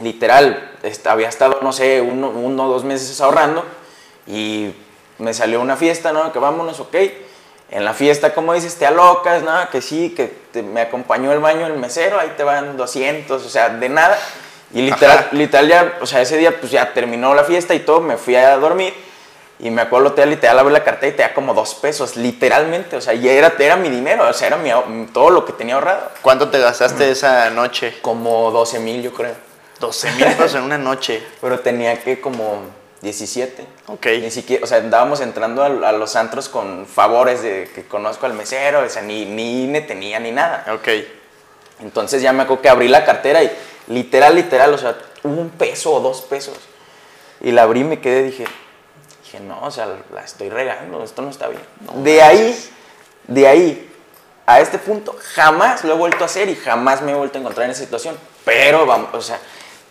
literal, 0.00 0.72
había 1.06 1.28
estado, 1.28 1.58
no 1.60 1.72
sé, 1.72 2.00
uno 2.00 2.28
o 2.28 2.68
dos 2.68 2.84
meses 2.84 3.20
ahorrando 3.20 3.64
y 4.26 4.74
me 5.18 5.34
salió 5.34 5.60
una 5.60 5.76
fiesta, 5.76 6.12
¿no? 6.12 6.32
Que 6.32 6.38
vámonos, 6.38 6.80
ok. 6.80 6.94
En 7.70 7.84
la 7.84 7.94
fiesta, 7.94 8.34
como 8.34 8.52
dices, 8.52 8.76
te 8.76 8.86
alocas, 8.86 9.42
¿no? 9.42 9.52
Que 9.70 9.80
sí, 9.80 10.10
que 10.14 10.26
te- 10.52 10.62
me 10.62 10.80
acompañó 10.82 11.32
el 11.32 11.40
baño 11.40 11.66
el 11.66 11.74
mesero, 11.74 12.20
ahí 12.20 12.32
te 12.36 12.44
van 12.44 12.76
200, 12.76 13.44
o 13.44 13.48
sea, 13.48 13.68
de 13.70 13.88
nada. 13.88 14.16
Y 14.72 14.82
literal, 14.82 15.28
literal 15.32 15.68
ya, 15.68 15.98
o 16.00 16.06
sea, 16.06 16.20
ese 16.20 16.36
día 16.36 16.58
pues 16.60 16.70
ya 16.72 16.92
terminó 16.92 17.34
la 17.34 17.44
fiesta 17.44 17.74
y 17.74 17.80
todo, 17.80 18.00
me 18.00 18.16
fui 18.16 18.34
a 18.36 18.56
dormir 18.56 18.92
y 19.60 19.70
me 19.70 19.82
acuerdo 19.82 20.08
hotel 20.08 20.32
y 20.32 20.36
te 20.36 20.46
da 20.48 20.54
la 20.54 20.84
cartera 20.84 21.12
y 21.12 21.16
te 21.16 21.22
da 21.22 21.32
como 21.32 21.54
dos 21.54 21.74
pesos, 21.76 22.16
literalmente, 22.16 22.96
o 22.96 23.00
sea, 23.00 23.14
y 23.14 23.28
era, 23.28 23.54
era 23.58 23.76
mi 23.76 23.88
dinero, 23.88 24.28
o 24.28 24.32
sea, 24.32 24.48
era 24.48 24.56
mi 24.56 25.06
todo 25.06 25.30
lo 25.30 25.44
que 25.44 25.52
tenía 25.52 25.76
ahorrado. 25.76 26.10
¿Cuánto 26.22 26.48
te 26.50 26.58
gastaste 26.58 27.10
esa 27.10 27.50
noche? 27.50 27.98
Como 28.02 28.50
12 28.50 28.80
mil, 28.80 29.02
yo 29.02 29.12
creo. 29.12 29.34
12 29.80 30.10
mil 30.12 30.26
pesos 30.26 30.54
en 30.56 30.62
una 30.62 30.78
noche. 30.78 31.22
Pero 31.40 31.60
tenía 31.60 31.96
que 32.02 32.20
como 32.20 32.62
17. 33.04 33.64
Ok. 33.86 34.06
Ni 34.20 34.30
siquiera, 34.32 34.64
o 34.64 34.66
sea, 34.66 34.78
andábamos 34.78 35.20
entrando 35.20 35.62
a, 35.62 35.66
a 35.66 35.92
los 35.92 36.16
antros 36.16 36.48
con 36.48 36.86
favores 36.86 37.42
de 37.42 37.70
que 37.72 37.84
conozco 37.84 38.26
al 38.26 38.34
mesero, 38.34 38.80
o 38.80 38.88
sea, 38.88 39.02
ni, 39.02 39.24
ni 39.24 39.64
INE 39.64 39.82
tenía 39.82 40.18
ni 40.18 40.32
nada. 40.32 40.66
Ok. 40.74 40.88
Entonces 41.80 42.22
ya 42.22 42.32
me 42.32 42.42
acuerdo 42.42 42.62
que 42.62 42.68
abrí 42.68 42.88
la 42.88 43.04
cartera 43.04 43.42
y 43.42 43.50
literal, 43.88 44.34
literal, 44.34 44.74
o 44.74 44.78
sea, 44.78 44.96
un 45.22 45.50
peso 45.50 45.92
o 45.92 46.00
dos 46.00 46.22
pesos. 46.22 46.56
Y 47.40 47.52
la 47.52 47.62
abrí 47.62 47.80
y 47.80 47.84
me 47.84 48.00
quedé, 48.00 48.22
dije, 48.22 48.44
dije, 49.22 49.40
no, 49.40 49.60
o 49.62 49.70
sea, 49.70 49.88
la 50.12 50.22
estoy 50.22 50.48
regando, 50.48 51.02
esto 51.02 51.22
no 51.22 51.30
está 51.30 51.48
bien. 51.48 51.62
de 52.02 52.22
ahí, 52.22 52.70
de 53.26 53.46
ahí 53.46 53.90
a 54.46 54.60
este 54.60 54.78
punto, 54.78 55.16
jamás 55.34 55.84
lo 55.84 55.94
he 55.94 55.96
vuelto 55.96 56.24
a 56.24 56.26
hacer 56.26 56.48
y 56.48 56.54
jamás 56.54 57.02
me 57.02 57.12
he 57.12 57.14
vuelto 57.14 57.38
a 57.38 57.40
encontrar 57.40 57.64
en 57.64 57.72
esa 57.72 57.82
situación. 57.82 58.16
Pero, 58.44 58.86
vamos, 58.86 59.08
o 59.14 59.20
sea, 59.22 59.38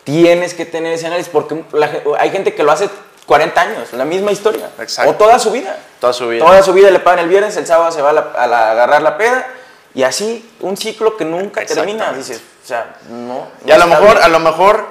tienes 0.04 0.54
que 0.54 0.66
tener 0.66 0.94
ese 0.94 1.08
análisis 1.08 1.30
porque 1.32 1.64
la 1.74 1.90
hay 2.20 2.30
gente 2.32 2.54
que 2.54 2.64
lo 2.64 2.72
hace 2.72 2.90
40 3.26 3.62
años, 3.62 3.94
la 3.94 4.06
misma 4.06 4.32
historia. 4.32 4.70
Exacto. 4.80 5.12
O 5.12 5.16
toda 5.16 5.40
su 5.40 5.52
vida. 5.52 5.78
Toda 6.00 6.12
su 6.14 6.28
vida. 6.28 6.46
Toda 6.46 6.62
su 6.64 6.74
vida 6.74 6.92
le 6.92 7.00
pagan 7.00 7.20
el 7.20 7.30
viernes, 7.30 7.56
el 7.58 7.66
sábado 7.66 7.92
se 7.92 8.02
va 8.02 8.10
a, 8.10 8.14
la- 8.14 8.32
a 8.36 8.48
la- 8.48 8.68
a 8.68 8.72
agarrar 8.72 9.02
la 9.02 9.18
peda 9.18 9.48
y 9.96 10.04
así 10.04 10.50
un 10.60 10.76
ciclo 10.76 11.16
que 11.16 11.24
nunca 11.26 11.66
termina. 11.66 12.12
Dices, 12.14 12.42
o 12.64 12.68
sea, 12.68 12.96
no. 13.10 13.48
Y 13.66 13.72
a 13.72 13.78
lo 13.78 13.88
mejor, 13.88 14.12
bien. 14.16 14.24
a 14.24 14.28
lo 14.28 14.40
mejor, 14.40 14.86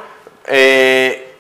eh, 0.46 1.34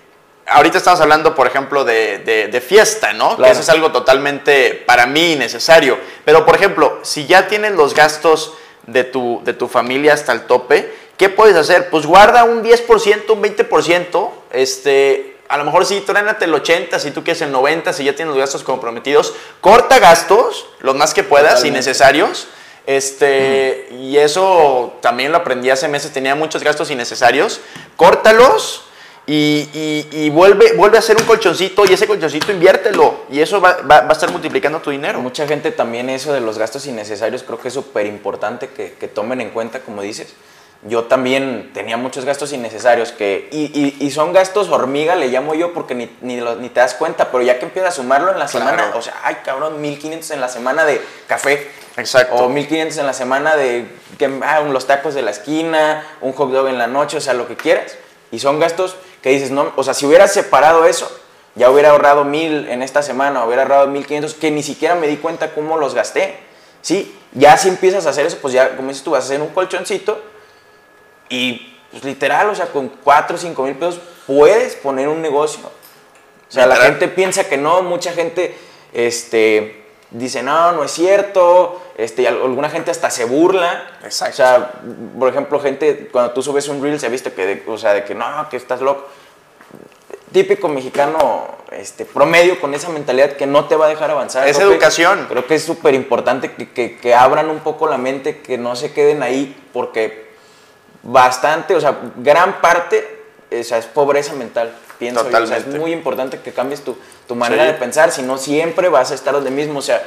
ahorita 0.46 0.78
estamos 0.78 1.00
hablando, 1.00 1.34
por 1.34 1.46
ejemplo, 1.46 1.84
de, 1.84 2.18
de- 2.18 2.48
de 2.48 2.60
fiesta, 2.60 3.12
¿no? 3.12 3.36
Que 3.36 3.50
eso 3.50 3.60
es 3.60 3.68
algo 3.70 3.90
totalmente, 3.92 4.74
para 4.86 5.06
mí, 5.06 5.32
innecesario. 5.32 5.98
Pero, 6.24 6.44
por 6.44 6.54
ejemplo, 6.56 6.98
si 7.02 7.26
ya 7.26 7.48
tienes 7.48 7.72
los 7.72 7.94
gastos 7.94 8.54
de 8.86 9.04
tu, 9.04 9.40
de 9.44 9.52
tu 9.54 9.68
familia 9.68 10.12
hasta 10.12 10.32
el 10.32 10.42
tope, 10.42 10.92
¿qué 11.22 11.28
puedes 11.28 11.54
hacer? 11.56 11.88
Pues 11.88 12.04
guarda 12.04 12.42
un 12.42 12.64
10%, 12.64 13.30
un 13.30 13.40
20%, 13.42 14.30
este... 14.50 15.36
A 15.48 15.56
lo 15.56 15.64
mejor 15.64 15.84
sí, 15.86 16.02
trénate 16.04 16.46
el 16.46 16.54
80, 16.54 16.98
si 16.98 17.10
tú 17.12 17.22
quieres 17.22 17.42
el 17.42 17.52
90, 17.52 17.92
si 17.92 18.02
ya 18.04 18.14
tienes 18.16 18.30
los 18.34 18.38
gastos 18.40 18.64
comprometidos. 18.64 19.34
Corta 19.60 19.98
gastos, 20.00 20.66
los 20.80 20.96
más 20.96 21.12
que 21.14 21.22
puedas, 21.22 21.56
Totalmente. 21.56 21.76
innecesarios. 21.78 22.48
Este, 22.86 23.88
y 23.92 24.16
eso 24.16 24.94
también 25.02 25.30
lo 25.30 25.38
aprendí 25.38 25.68
hace 25.70 25.88
meses, 25.88 26.10
tenía 26.12 26.34
muchos 26.34 26.62
gastos 26.64 26.90
innecesarios. 26.90 27.60
Córtalos 27.96 28.84
y, 29.26 29.68
y- 29.74 30.08
y 30.10 30.30
vuelve, 30.30 30.72
vuelve 30.72 30.96
a 30.96 31.00
hacer 31.00 31.16
un 31.18 31.24
colchoncito 31.26 31.84
y 31.84 31.92
ese 31.92 32.06
colchoncito 32.06 32.50
inviértelo. 32.50 33.14
Y 33.30 33.40
eso 33.40 33.60
va, 33.60 33.76
va- 33.82 34.00
va 34.00 34.08
a 34.08 34.12
estar 34.12 34.30
multiplicando 34.32 34.80
tu 34.80 34.90
dinero. 34.90 35.20
Mucha 35.20 35.46
gente 35.46 35.70
también 35.70 36.08
eso 36.10 36.32
de 36.32 36.40
los 36.40 36.56
gastos 36.58 36.86
innecesarios 36.86 37.42
creo 37.42 37.58
que 37.60 37.68
es 37.68 37.74
súper 37.74 38.06
importante 38.06 38.68
que, 38.68 38.94
que 38.94 39.06
tomen 39.06 39.40
en 39.42 39.50
cuenta, 39.50 39.80
como 39.80 40.00
dices. 40.02 40.32
Yo 40.84 41.04
también 41.04 41.70
tenía 41.72 41.96
muchos 41.96 42.24
gastos 42.24 42.52
innecesarios 42.52 43.12
que, 43.12 43.48
y, 43.52 43.66
y- 43.66 43.96
y 44.04 44.10
son 44.10 44.32
gastos 44.32 44.68
hormiga, 44.68 45.14
le 45.14 45.28
llamo 45.28 45.54
yo, 45.54 45.72
porque 45.72 45.94
ni, 45.94 46.10
ni, 46.22 46.40
lo- 46.40 46.56
ni 46.56 46.70
te 46.70 46.80
das 46.80 46.94
cuenta, 46.94 47.30
pero 47.30 47.44
ya 47.44 47.58
que 47.60 47.66
empiezas 47.66 47.92
a 47.92 47.96
sumarlo 48.02 48.32
en 48.32 48.38
la 48.40 48.46
Claro. 48.46 48.66
semana, 48.70 48.92
o 48.96 49.00
sea, 49.02 49.14
ay 49.22 49.36
cabrón, 49.44 49.80
1500 49.80 50.32
en 50.32 50.40
la 50.40 50.48
semana 50.48 50.84
de 50.84 51.00
café. 51.28 51.70
Exacto. 51.96 52.34
O 52.34 52.48
1500 52.48 52.98
en 52.98 53.06
la 53.06 53.12
semana 53.12 53.54
de 53.54 53.86
que, 54.18 54.28
ah, 54.42 54.60
los 54.62 54.86
tacos 54.88 55.14
de 55.14 55.22
la 55.22 55.30
esquina, 55.30 56.04
un 56.20 56.32
hot 56.32 56.50
dog 56.50 56.66
en 56.66 56.78
la 56.78 56.88
noche, 56.88 57.16
o 57.18 57.20
sea, 57.20 57.34
lo 57.34 57.46
que 57.46 57.54
quieras. 57.56 57.94
Y 58.32 58.40
son 58.40 58.58
gastos 58.58 58.96
que 59.22 59.28
dices, 59.28 59.52
no, 59.52 59.72
o 59.76 59.84
sea, 59.84 59.94
si 59.94 60.04
hubieras 60.06 60.32
separado 60.32 60.84
eso, 60.86 61.08
ya 61.54 61.70
hubiera 61.70 61.90
ahorrado 61.90 62.24
mil 62.24 62.68
en 62.68 62.82
esta 62.82 63.02
semana, 63.02 63.44
hubiera 63.44 63.62
ahorrado 63.62 63.86
1500, 63.86 64.34
que 64.34 64.50
ni 64.50 64.64
siquiera 64.64 64.96
me 64.96 65.06
di 65.06 65.18
cuenta 65.18 65.52
cómo 65.54 65.76
los 65.76 65.94
gasté. 65.94 66.38
Sí, 66.80 67.16
ya 67.32 67.56
si 67.56 67.68
empiezas 67.68 68.06
a 68.06 68.10
hacer 68.10 68.26
eso, 68.26 68.38
pues 68.42 68.52
ya, 68.52 68.74
como 68.74 68.88
dices 68.88 69.04
tú, 69.04 69.12
vas 69.12 69.22
a 69.22 69.26
hacer 69.26 69.40
un 69.40 69.48
colchoncito 69.50 70.20
y 71.34 71.74
pues, 71.90 72.04
literal, 72.04 72.48
o 72.48 72.54
sea, 72.54 72.66
con 72.66 72.88
4 72.88 73.36
o 73.36 73.38
5 73.38 73.62
mil 73.64 73.74
pesos 73.74 74.00
puedes 74.26 74.76
poner 74.76 75.08
un 75.08 75.20
negocio. 75.22 75.60
O 75.66 76.52
sea, 76.52 76.66
la 76.66 76.76
gente 76.76 77.08
piensa 77.08 77.48
que 77.48 77.56
no, 77.56 77.82
mucha 77.82 78.12
gente 78.12 78.54
este, 78.92 79.84
dice, 80.10 80.42
no, 80.42 80.72
no 80.72 80.84
es 80.84 80.90
cierto, 80.90 81.80
este, 81.96 82.22
y 82.22 82.26
al- 82.26 82.42
alguna 82.42 82.68
gente 82.70 82.90
hasta 82.90 83.10
se 83.10 83.24
burla. 83.24 83.90
Exacto. 84.04 84.32
O 84.32 84.36
sea, 84.36 84.72
por 85.18 85.28
ejemplo, 85.28 85.58
gente, 85.60 86.08
cuando 86.12 86.32
tú 86.32 86.42
subes 86.42 86.68
un 86.68 86.82
reel, 86.82 87.00
se 87.00 87.06
ha 87.06 87.08
visto 87.08 87.34
que, 87.34 87.46
de- 87.46 87.62
o 87.66 87.78
sea, 87.78 87.94
de 87.94 88.04
que 88.04 88.14
no, 88.14 88.48
que 88.50 88.56
estás 88.56 88.80
loco. 88.80 89.06
típico 90.32 90.66
mexicano 90.68 91.46
este, 91.72 92.06
promedio 92.06 92.58
con 92.58 92.72
esa 92.74 92.88
mentalidad 92.88 93.32
que 93.32 93.46
no 93.46 93.66
te 93.66 93.76
va 93.76 93.84
a 93.86 93.88
dejar 93.88 94.10
avanzar. 94.10 94.48
Es 94.48 94.56
Creo 94.56 94.68
que- 94.70 94.74
educación. 94.76 95.26
creo 95.28 95.46
que 95.46 95.54
es 95.56 95.62
súper 95.62 95.92
importante 95.94 96.52
que, 96.52 96.70
que- 96.70 96.96
que 96.96 97.14
abran 97.14 97.50
un 97.50 97.60
poco 97.60 97.86
la 97.86 97.98
mente, 97.98 98.40
que 98.40 98.56
no 98.56 98.74
se 98.76 98.92
queden 98.94 99.22
ahí, 99.22 99.54
porque 99.74 100.31
bastante, 101.02 101.74
o 101.74 101.80
sea, 101.80 101.96
gran 102.16 102.60
parte 102.60 103.20
o 103.60 103.62
sea, 103.64 103.76
es 103.76 103.84
pobreza 103.84 104.32
mental, 104.32 104.72
pienso 104.98 105.20
yo. 105.22 105.28
O 105.28 105.30
sea, 105.30 105.40
es 105.40 105.44
Totalmente. 105.64 105.78
muy 105.78 105.92
importante 105.92 106.40
que 106.40 106.52
cambies 106.52 106.82
tu, 106.82 106.96
tu 107.28 107.34
manera 107.34 107.64
Sí. 107.66 107.72
de 107.72 107.74
pensar, 107.78 108.10
si 108.10 108.22
no 108.22 108.38
siempre 108.38 108.88
vas 108.88 109.10
a 109.10 109.14
estar 109.14 109.34
donde 109.34 109.50
mismo, 109.50 109.80
o 109.80 109.82
sea, 109.82 110.02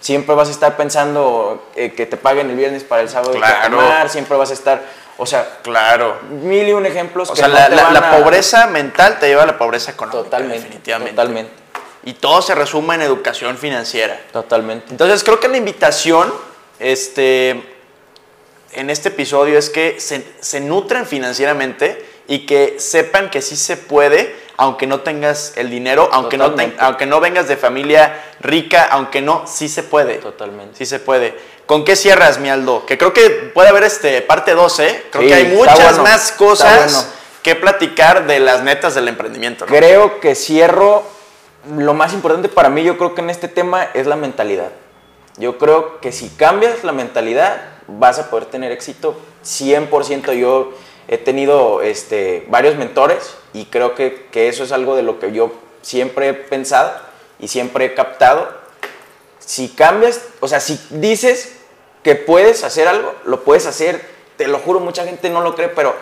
siempre 0.00 0.34
vas 0.34 0.48
a 0.48 0.50
estar 0.50 0.76
pensando 0.76 1.68
eh, 1.76 1.92
que 1.92 2.06
te 2.06 2.16
paguen 2.16 2.50
el 2.50 2.56
viernes 2.56 2.82
para 2.82 3.02
el 3.02 3.08
sábado 3.08 3.34
y 3.34 3.38
Claro. 3.38 3.76
tomar, 3.76 4.08
siempre 4.08 4.36
vas 4.36 4.50
a 4.50 4.54
estar, 4.54 4.82
o 5.16 5.26
sea, 5.26 5.58
Claro. 5.62 6.16
mil 6.28 6.66
y 6.66 6.72
un 6.72 6.86
ejemplos 6.86 7.30
O 7.30 7.34
que 7.34 7.38
sea, 7.38 7.46
no 7.48 7.54
la, 7.54 7.68
te 7.68 7.76
la- 7.76 7.82
van 7.84 7.94
la 7.94 8.00
a- 8.00 8.18
pobreza 8.18 8.66
mental 8.66 9.18
te 9.20 9.28
lleva 9.28 9.44
a 9.44 9.46
la 9.46 9.58
pobreza 9.58 9.92
económica. 9.92 10.24
Totalmente, 10.24 10.58
Definitivamente. 10.64 11.12
totalmente, 11.12 11.52
Y 12.04 12.14
todo 12.14 12.42
se 12.42 12.56
resume 12.56 12.96
en 12.96 13.02
educación 13.02 13.56
financiera. 13.58 14.18
totalmente. 14.32 14.86
Entonces 14.90 15.22
creo 15.22 15.38
que 15.38 15.46
la 15.46 15.56
invitación 15.56 16.32
este, 16.80 17.62
en 18.72 18.90
este 18.90 19.08
episodio 19.08 19.58
es 19.58 19.70
que 19.70 20.00
se, 20.00 20.24
se 20.40 20.60
nutran 20.60 21.06
financieramente 21.06 22.04
y 22.26 22.46
que 22.46 22.78
sepan 22.78 23.30
que 23.30 23.40
sí 23.40 23.56
se 23.56 23.76
puede, 23.76 24.36
aunque 24.56 24.86
no 24.86 25.00
tengas 25.00 25.52
el 25.56 25.70
dinero, 25.70 26.08
aunque 26.12 26.36
no, 26.36 26.50
Totalmente. 26.50 26.82
aunque 26.82 27.06
no 27.06 27.20
vengas 27.20 27.48
de 27.48 27.56
familia 27.56 28.22
rica, 28.40 28.84
aunque 28.90 29.22
no, 29.22 29.44
sí 29.46 29.68
se 29.68 29.82
puede. 29.82 30.16
Totalmente. 30.16 30.76
Sí 30.76 30.84
se 30.86 30.98
puede. 30.98 31.38
¿Con 31.66 31.84
qué 31.84 31.96
cierras, 31.96 32.38
mi 32.38 32.48
Aldo? 32.50 32.84
Que 32.86 32.98
creo 32.98 33.12
que 33.12 33.28
puede 33.30 33.68
haber 33.68 33.84
este, 33.84 34.20
parte 34.22 34.52
2, 34.54 34.80
¿eh? 34.80 35.06
Creo 35.10 35.22
Sí, 35.22 35.28
que 35.28 35.34
hay 35.34 35.44
muchas 35.46 35.82
bueno, 35.82 36.02
más 36.02 36.32
cosas 36.32 36.92
bueno. 36.92 37.08
que 37.42 37.54
platicar 37.54 38.26
de 38.26 38.40
las 38.40 38.62
netas 38.62 38.94
del 38.94 39.08
emprendimiento. 39.08 39.64
¿no? 39.66 39.72
Creo 39.72 40.20
que 40.20 40.34
cierro, 40.34 41.04
lo 41.76 41.94
más 41.94 42.12
importante 42.12 42.48
para 42.48 42.68
mí, 42.68 42.82
yo 42.82 42.98
creo 42.98 43.14
que 43.14 43.20
en 43.22 43.30
este 43.30 43.48
tema 43.48 43.88
es 43.94 44.06
la 44.06 44.16
mentalidad. 44.16 44.70
Yo 45.36 45.56
creo 45.56 46.00
que 46.00 46.10
si 46.10 46.30
cambias 46.30 46.84
la 46.84 46.92
mentalidad, 46.92 47.77
vas 47.88 48.18
a 48.18 48.30
poder 48.30 48.46
tener 48.46 48.70
éxito 48.72 49.18
100%. 49.44 50.32
Yo 50.34 50.72
he 51.08 51.18
tenido 51.18 51.82
este, 51.82 52.44
varios 52.48 52.76
mentores 52.76 53.34
y 53.52 53.64
creo 53.66 53.94
que, 53.94 54.26
que 54.30 54.48
eso 54.48 54.62
es 54.64 54.72
algo 54.72 54.94
de 54.94 55.02
lo 55.02 55.18
que 55.18 55.32
yo 55.32 55.50
siempre 55.82 56.28
he 56.28 56.34
pensado 56.34 56.92
y 57.40 57.48
siempre 57.48 57.86
he 57.86 57.94
captado. 57.94 58.48
Si 59.38 59.68
cambias, 59.70 60.20
o 60.40 60.48
sea, 60.48 60.60
si 60.60 60.78
dices 60.90 61.56
que 62.02 62.14
puedes 62.14 62.64
hacer 62.64 62.86
algo, 62.88 63.14
lo 63.24 63.42
puedes 63.44 63.66
hacer. 63.66 64.00
Te 64.36 64.46
lo 64.46 64.58
juro, 64.58 64.80
mucha 64.80 65.04
gente 65.04 65.30
no 65.30 65.40
lo 65.40 65.54
cree, 65.56 65.68
pero 65.68 65.94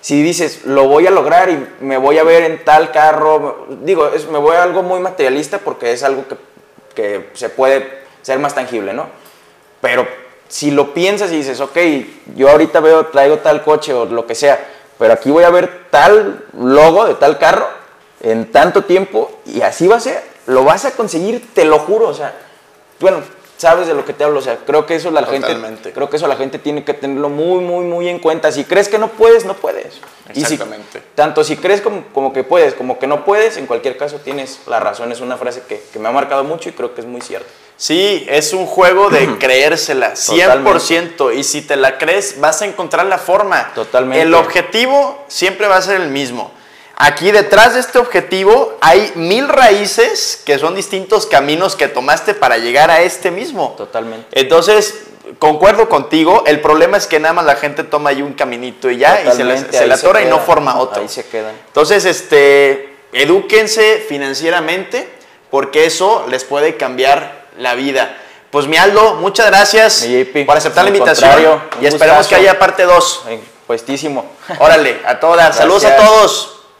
si 0.00 0.22
dices, 0.22 0.64
lo 0.64 0.86
voy 0.88 1.06
a 1.06 1.10
lograr 1.10 1.48
y 1.50 1.66
me 1.80 1.96
voy 1.98 2.18
a 2.18 2.22
ver 2.22 2.44
en 2.44 2.64
tal 2.64 2.92
carro, 2.92 3.66
digo, 3.82 4.08
es- 4.08 4.26
me 4.28 4.38
voy 4.38 4.56
a 4.56 4.62
algo 4.62 4.82
muy 4.82 5.00
materialista 5.00 5.58
porque 5.58 5.92
es 5.92 6.02
algo 6.02 6.24
que, 6.28 6.36
que 6.94 7.30
se 7.34 7.48
puede 7.48 8.00
ser 8.22 8.38
más 8.38 8.54
tangible, 8.54 8.92
¿no? 8.92 9.06
Pero 9.80 10.06
si 10.50 10.70
lo 10.70 10.92
piensas 10.92 11.32
y 11.32 11.36
dices, 11.36 11.60
ok, 11.60 11.78
yo 12.36 12.50
ahorita 12.50 12.80
veo, 12.80 13.06
traigo 13.06 13.38
tal 13.38 13.62
coche 13.64 13.94
o 13.94 14.04
lo 14.04 14.26
que 14.26 14.34
sea, 14.34 14.58
pero 14.98 15.14
aquí 15.14 15.30
voy 15.30 15.44
a 15.44 15.50
ver 15.50 15.86
tal 15.90 16.44
logo 16.58 17.06
de 17.06 17.14
tal 17.14 17.38
carro 17.38 17.66
en 18.20 18.52
tanto 18.52 18.84
tiempo 18.84 19.30
y 19.46 19.62
así 19.62 19.86
va 19.86 19.96
a 19.96 20.00
ser, 20.00 20.22
lo 20.46 20.64
vas 20.64 20.84
a 20.84 20.90
conseguir, 20.90 21.54
te 21.54 21.64
lo 21.64 21.78
juro, 21.78 22.08
o 22.08 22.14
sea, 22.14 22.34
bueno, 22.98 23.22
sabes 23.56 23.86
de 23.86 23.94
lo 23.94 24.04
que 24.04 24.12
te 24.12 24.24
hablo, 24.24 24.40
o 24.40 24.42
sea, 24.42 24.58
creo 24.66 24.86
que 24.86 24.96
eso 24.96 25.10
la 25.10 25.20
gente, 25.24 25.46
creo 25.92 26.10
que 26.10 26.16
eso 26.16 26.26
la 26.26 26.36
gente 26.36 26.58
tiene 26.58 26.82
que 26.84 26.94
tenerlo 26.94 27.28
muy, 27.28 27.60
muy, 27.62 27.84
muy 27.84 28.08
en 28.08 28.18
cuenta. 28.18 28.50
Si 28.52 28.64
crees 28.64 28.88
que 28.88 28.98
no 28.98 29.08
puedes, 29.08 29.44
no 29.44 29.54
puedes. 29.54 30.00
Y 30.34 30.44
si- 30.44 30.54
Exactamente. 30.54 31.02
tanto 31.14 31.44
si 31.44 31.56
crees 31.56 31.80
como, 31.82 32.04
como 32.14 32.32
que 32.32 32.42
puedes, 32.42 32.74
como 32.74 32.98
que 32.98 33.06
no 33.06 33.24
puedes, 33.24 33.56
en 33.58 33.66
cualquier 33.66 33.96
caso 33.98 34.16
tienes 34.16 34.60
la 34.66 34.80
razón. 34.80 35.12
Es 35.12 35.20
una 35.20 35.36
frase 35.36 35.62
que, 35.68 35.82
que 35.92 35.98
me 35.98 36.08
ha 36.08 36.12
marcado 36.12 36.42
mucho 36.42 36.68
y 36.70 36.72
creo 36.72 36.94
que 36.94 37.02
es 37.02 37.06
muy 37.06 37.20
cierta. 37.20 37.48
Sí, 37.80 38.26
es 38.28 38.52
un 38.52 38.66
juego 38.66 39.08
de 39.08 39.38
creérsela, 39.38 40.12
100%. 40.12 41.34
Y 41.34 41.42
si 41.42 41.62
te 41.62 41.76
la 41.76 41.96
crees, 41.96 42.38
vas 42.38 42.60
a 42.60 42.66
encontrar 42.66 43.06
la 43.06 43.16
forma. 43.16 43.72
Totalmente. 43.74 44.20
El 44.20 44.34
objetivo 44.34 45.24
siempre 45.28 45.66
va 45.66 45.78
a 45.78 45.82
ser 45.82 45.98
el 45.98 46.08
mismo. 46.08 46.52
Aquí 46.96 47.30
detrás 47.30 47.72
de 47.72 47.80
este 47.80 47.98
objetivo 47.98 48.76
hay 48.82 49.12
mil 49.14 49.48
raíces 49.48 50.42
que 50.44 50.58
son 50.58 50.74
distintos 50.74 51.24
caminos 51.24 51.74
que 51.74 51.88
tomaste 51.88 52.34
para 52.34 52.58
llegar 52.58 52.90
a 52.90 53.00
este 53.00 53.30
mismo. 53.30 53.72
Totalmente. 53.78 54.38
Entonces, 54.38 55.04
concuerdo 55.38 55.88
contigo, 55.88 56.44
el 56.46 56.60
problema 56.60 56.98
es 56.98 57.06
que 57.06 57.18
nada 57.18 57.32
más 57.32 57.46
la 57.46 57.56
gente 57.56 57.82
toma 57.82 58.10
ahí 58.10 58.20
un 58.20 58.34
caminito 58.34 58.90
y 58.90 58.98
ya, 58.98 59.22
y 59.22 59.32
se 59.34 59.42
la, 59.42 59.56
Totalmente, 59.56 59.92
atora 59.94 60.20
y 60.20 60.26
no 60.26 60.38
forma 60.40 60.78
otro. 60.78 61.00
Ahí 61.00 61.08
se 61.08 61.24
quedan. 61.24 61.54
Entonces, 61.68 62.04
este, 62.04 62.94
edúquense 63.14 64.04
financieramente 64.06 65.08
porque 65.50 65.86
eso 65.86 66.26
les 66.28 66.44
puede 66.44 66.76
cambiar 66.76 67.39
la 67.58 67.74
vida. 67.74 68.16
Pues 68.50 68.66
mi 68.66 68.76
Aldo, 68.76 69.14
muchas 69.14 69.46
gracias 69.46 70.02
JP, 70.02 70.44
por 70.46 70.56
aceptar 70.56 70.84
la 70.84 70.90
invitación 70.90 71.62
y 71.80 71.86
esperemos 71.86 72.18
gustazo. 72.18 72.28
que 72.28 72.34
haya 72.34 72.58
parte 72.58 72.82
2. 72.82 73.22
Ay, 73.26 73.40
Puestísimo. 73.66 74.26
Órale, 74.58 75.00
a 75.06 75.20
todas. 75.20 75.56
Saludos 75.56 75.84
a 75.84 75.96
todos. 75.96 76.59